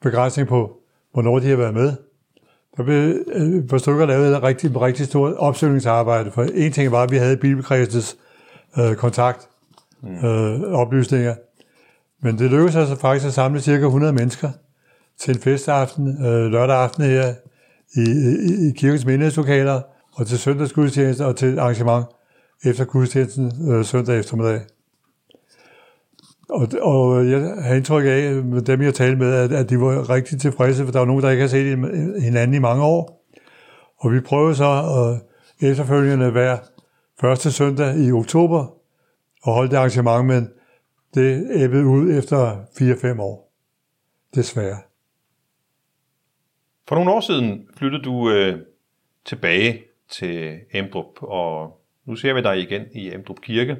begrænsning 0.02 0.48
på, 0.48 0.76
hvornår 1.12 1.38
de 1.38 1.44
havde 1.44 1.58
været 1.58 1.74
med. 1.74 1.92
Der 2.76 2.82
blev 2.82 2.96
et 3.34 3.66
par 3.68 3.78
stykker 3.78 4.06
lavet 4.06 4.36
et 4.36 4.42
rigtig, 4.42 4.80
rigtig 4.80 5.06
stort 5.06 5.34
opsøgningsarbejde, 5.34 6.30
for 6.30 6.42
en 6.42 6.72
ting 6.72 6.92
var, 6.92 7.02
at 7.02 7.10
vi 7.10 7.16
havde 7.16 7.36
bibelkredsets 7.36 8.16
øh, 8.78 8.94
kontakt, 8.94 9.48
mm. 10.02 10.26
øh, 10.28 10.62
oplysninger. 10.62 11.34
Men 12.22 12.38
det 12.38 12.50
lykkedes 12.50 12.76
altså 12.76 12.96
faktisk 12.96 13.26
at 13.26 13.32
samle 13.32 13.60
cirka 13.60 13.84
100 13.84 14.12
mennesker 14.12 14.50
til 15.20 15.34
en 15.34 15.40
festaften, 15.40 16.26
øh, 16.26 16.50
lørdag 16.52 16.76
aften 16.76 17.04
her 17.04 17.34
i, 17.96 18.00
i, 18.00 18.68
i 18.68 18.72
kirkens 18.72 19.06
menighedslokaler, 19.06 19.80
og 20.12 20.26
til 20.26 20.38
søndagsgudstjeneste 20.38 21.26
og 21.26 21.36
til 21.36 21.58
arrangement 21.58 22.06
efter 22.64 22.84
gudstjenesten 22.84 23.70
øh, 23.70 23.84
søndag 23.84 24.18
eftermiddag. 24.18 24.60
Og, 26.48 26.68
og 26.80 27.30
jeg 27.30 27.40
har 27.40 27.74
indtryk 27.74 28.04
af, 28.06 28.44
med 28.44 28.62
dem 28.62 28.82
jeg 28.82 28.94
talte 28.94 29.16
med, 29.16 29.34
at, 29.34 29.52
at 29.52 29.70
de 29.70 29.80
var 29.80 30.10
rigtig 30.10 30.40
tilfredse, 30.40 30.84
for 30.84 30.92
der 30.92 30.98
var 30.98 31.06
nogen, 31.06 31.22
der 31.22 31.30
ikke 31.30 31.40
har 31.40 31.48
set 31.48 31.66
hinanden 32.22 32.54
i 32.54 32.58
mange 32.58 32.84
år. 32.84 33.26
Og 33.98 34.12
vi 34.12 34.20
prøvede 34.20 34.54
så 34.54 34.64
at 34.64 35.22
efterfølgende 35.70 36.30
hver 36.30 36.58
første 37.20 37.52
søndag 37.52 37.98
i 37.98 38.12
oktober 38.12 38.76
at 39.46 39.52
holde 39.52 39.70
det 39.70 39.76
arrangement, 39.76 40.26
men 40.26 40.50
det 41.14 41.50
æbbede 41.54 41.86
ud 41.86 42.18
efter 42.18 42.56
4-5 43.16 43.20
år. 43.20 43.52
Desværre. 44.34 44.76
For 46.88 46.94
nogle 46.94 47.12
år 47.12 47.20
siden 47.20 47.68
flyttede 47.76 48.02
du 48.02 48.30
øh, 48.30 48.58
tilbage 49.24 49.84
til 50.08 50.58
Emdrup, 50.72 51.22
og 51.22 51.80
nu 52.04 52.16
ser 52.16 52.34
vi 52.34 52.42
dig 52.42 52.60
igen 52.60 52.82
i 52.92 53.14
Emdrup 53.14 53.40
Kirke. 53.40 53.76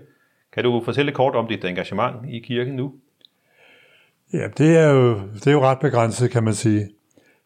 Kan 0.57 0.65
du 0.65 0.83
fortælle 0.85 1.13
kort 1.13 1.35
om 1.35 1.49
dit 1.49 1.65
engagement 1.65 2.17
i 2.29 2.39
kirken 2.39 2.77
nu? 2.77 2.95
Ja, 4.33 4.49
det 4.59 4.77
er 4.77 4.91
jo, 4.91 5.21
det 5.35 5.47
er 5.47 5.53
jo 5.53 5.61
ret 5.61 5.79
begrænset, 5.79 6.31
kan 6.31 6.45
man 6.45 6.55
sige. 6.55 6.89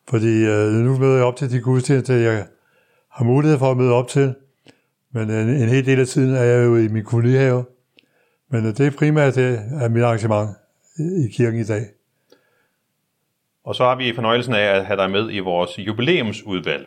Fordi 0.08 0.44
øh, 0.44 0.72
nu 0.72 0.98
møder 0.98 1.16
jeg 1.16 1.24
op 1.24 1.36
til 1.36 1.50
de 1.50 1.60
gudstjenester, 1.60 2.14
jeg 2.14 2.46
har 3.08 3.24
mulighed 3.24 3.58
for 3.58 3.70
at 3.70 3.76
møde 3.76 3.92
op 3.92 4.08
til. 4.08 4.34
Men 5.12 5.30
en, 5.30 5.48
en 5.48 5.68
hel 5.68 5.86
del 5.86 6.00
af 6.00 6.06
tiden 6.06 6.34
er 6.34 6.42
jeg 6.42 6.64
jo 6.64 6.76
i 6.76 6.88
min 6.88 7.04
kolonihave. 7.04 7.64
Men 8.48 8.66
øh, 8.66 8.76
det 8.76 8.86
er 8.86 8.90
primært 8.98 9.34
det 9.34 9.60
er 9.80 9.88
mit 9.88 10.02
arrangement 10.02 10.50
i 10.98 11.28
kirken 11.36 11.60
i 11.60 11.64
dag. 11.64 11.82
Og 13.64 13.74
så 13.74 13.84
har 13.84 13.96
vi 13.96 14.14
fornøjelsen 14.14 14.54
af 14.54 14.62
at 14.62 14.86
have 14.86 14.96
dig 14.96 15.10
med 15.10 15.32
i 15.32 15.38
vores 15.38 15.78
jubilæumsudvalg. 15.78 16.86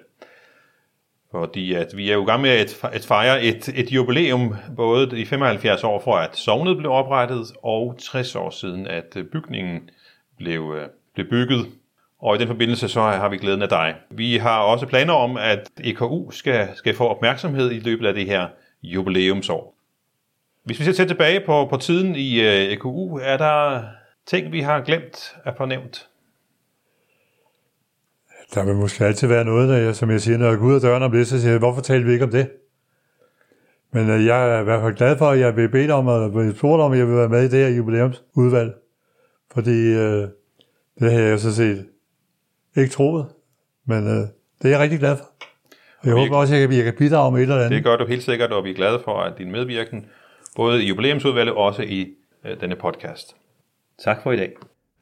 Fordi 1.34 1.74
at 1.74 1.88
vi 1.96 2.10
er 2.10 2.14
jo 2.14 2.26
gang 2.26 2.42
med 2.42 2.50
at, 2.50 2.84
at 2.84 3.06
fejre 3.06 3.44
et, 3.44 3.68
et 3.76 3.92
jubilæum, 3.92 4.56
både 4.76 5.20
i 5.20 5.26
75 5.26 5.84
år 5.84 6.00
for, 6.00 6.16
at 6.16 6.38
sovnet 6.38 6.78
blev 6.78 6.92
oprettet, 6.92 7.52
og 7.64 7.96
60 8.00 8.36
år 8.36 8.50
siden, 8.50 8.88
at 8.88 9.18
øh, 9.18 9.26
bygningen 9.26 9.90
blev, 10.38 10.76
øh, 10.78 10.88
blev 11.14 11.30
bygget. 11.30 11.66
Og 12.22 12.36
i 12.36 12.40
den 12.40 12.48
forbindelse 12.48 12.90
så 12.90 13.02
har 13.02 13.30
vi 13.30 13.38
glæden 13.38 13.62
af 13.62 13.70
dig. 13.70 13.96
Vi 14.10 14.38
har 14.38 14.60
også 14.60 14.86
planer 14.86 15.14
om, 15.14 15.38
at 15.38 15.72
EKU 15.84 16.32
skal, 16.32 16.68
skal 16.76 16.96
få 16.96 17.08
opmærksomhed 17.08 17.72
i 17.72 17.80
løbet 17.80 18.08
af 18.08 18.14
det 18.14 18.26
her 18.26 18.48
jubilæumsår. 18.84 19.76
Hvis 20.64 20.80
vi 20.80 20.94
ser 20.94 21.06
tilbage 21.06 21.40
på, 21.46 21.66
på 21.66 21.78
tiden 21.78 22.16
i 22.16 22.42
øh, 22.42 22.72
EKU, 22.72 23.18
er 23.18 23.38
der 23.38 23.84
ting, 24.26 24.52
vi 24.52 24.60
har 24.60 24.82
glemt 24.82 25.36
at 25.46 25.54
fornævnt? 25.58 26.08
Der 28.54 28.66
vil 28.66 28.76
måske 28.76 29.06
altid 29.06 29.28
være 29.28 29.46
noget, 29.46 29.70
der, 29.70 29.78
jeg, 29.78 29.96
som 29.96 30.12
jeg 30.12 30.22
siger, 30.22 30.38
når 30.38 30.50
jeg 30.50 30.58
går 30.58 30.66
ud 30.66 30.76
af 30.76 30.82
døren 30.82 31.04
om 31.04 31.12
det, 31.12 31.28
så 31.28 31.40
siger 31.42 31.52
jeg, 31.52 31.60
hvorfor 31.60 31.82
taler 31.82 32.06
vi 32.06 32.14
ikke 32.14 32.26
om 32.26 32.32
det? 32.32 32.50
Men 33.92 34.10
øh, 34.10 34.26
jeg 34.26 34.56
er 34.56 34.62
i 34.62 34.64
hvert 34.64 34.82
fald 34.82 34.96
glad 34.96 35.18
for, 35.18 35.30
at 35.30 35.40
jeg 35.40 35.56
vil 35.56 35.70
bede 35.70 35.92
om, 35.92 36.08
at 36.08 36.46
jeg 36.46 36.54
spurgt 36.56 36.82
om, 36.82 36.92
at 36.92 36.98
jeg 36.98 37.08
vil 37.08 37.16
være 37.16 37.30
med 37.30 37.44
i 37.44 37.48
det 37.48 37.60
her 37.60 37.78
jubilæumsudvalg. 37.78 38.74
Fordi 39.54 39.94
øh, 39.94 40.28
det 41.00 41.12
har 41.12 41.20
jeg 41.20 41.40
så 41.40 41.56
set 41.56 41.86
ikke 42.78 42.92
troet. 42.92 43.26
Men 43.86 44.08
øh, 44.08 44.28
det 44.62 44.66
er 44.66 44.70
jeg 44.70 44.80
rigtig 44.80 45.00
glad 45.00 45.18
for. 45.18 45.26
Jeg 46.04 46.14
håber 46.14 46.38
også, 46.38 46.54
at 46.54 46.60
jeg 46.60 46.70
kan, 46.70 46.78
jeg 46.78 46.86
kan 46.86 46.94
bidrage 46.98 47.32
med 47.32 47.40
et 47.40 47.44
eller 47.44 47.56
andet. 47.56 47.72
Det 47.72 47.84
gør 47.84 47.96
du 47.96 48.06
helt 48.06 48.24
sikkert, 48.24 48.52
og 48.52 48.64
vi 48.64 48.70
er 48.70 48.76
glade 48.76 49.02
for 49.04 49.22
at 49.22 49.38
din 49.38 49.52
medvirken, 49.52 50.06
både 50.56 50.84
i 50.84 50.88
jubilæumsudvalget 50.88 51.56
og 51.56 51.64
også 51.64 51.82
i 51.82 52.08
øh, 52.46 52.62
denne 52.62 52.76
podcast. 52.76 53.36
Tak 54.04 54.24
for 54.24 54.32
i 54.32 54.38
dag. 54.38 54.54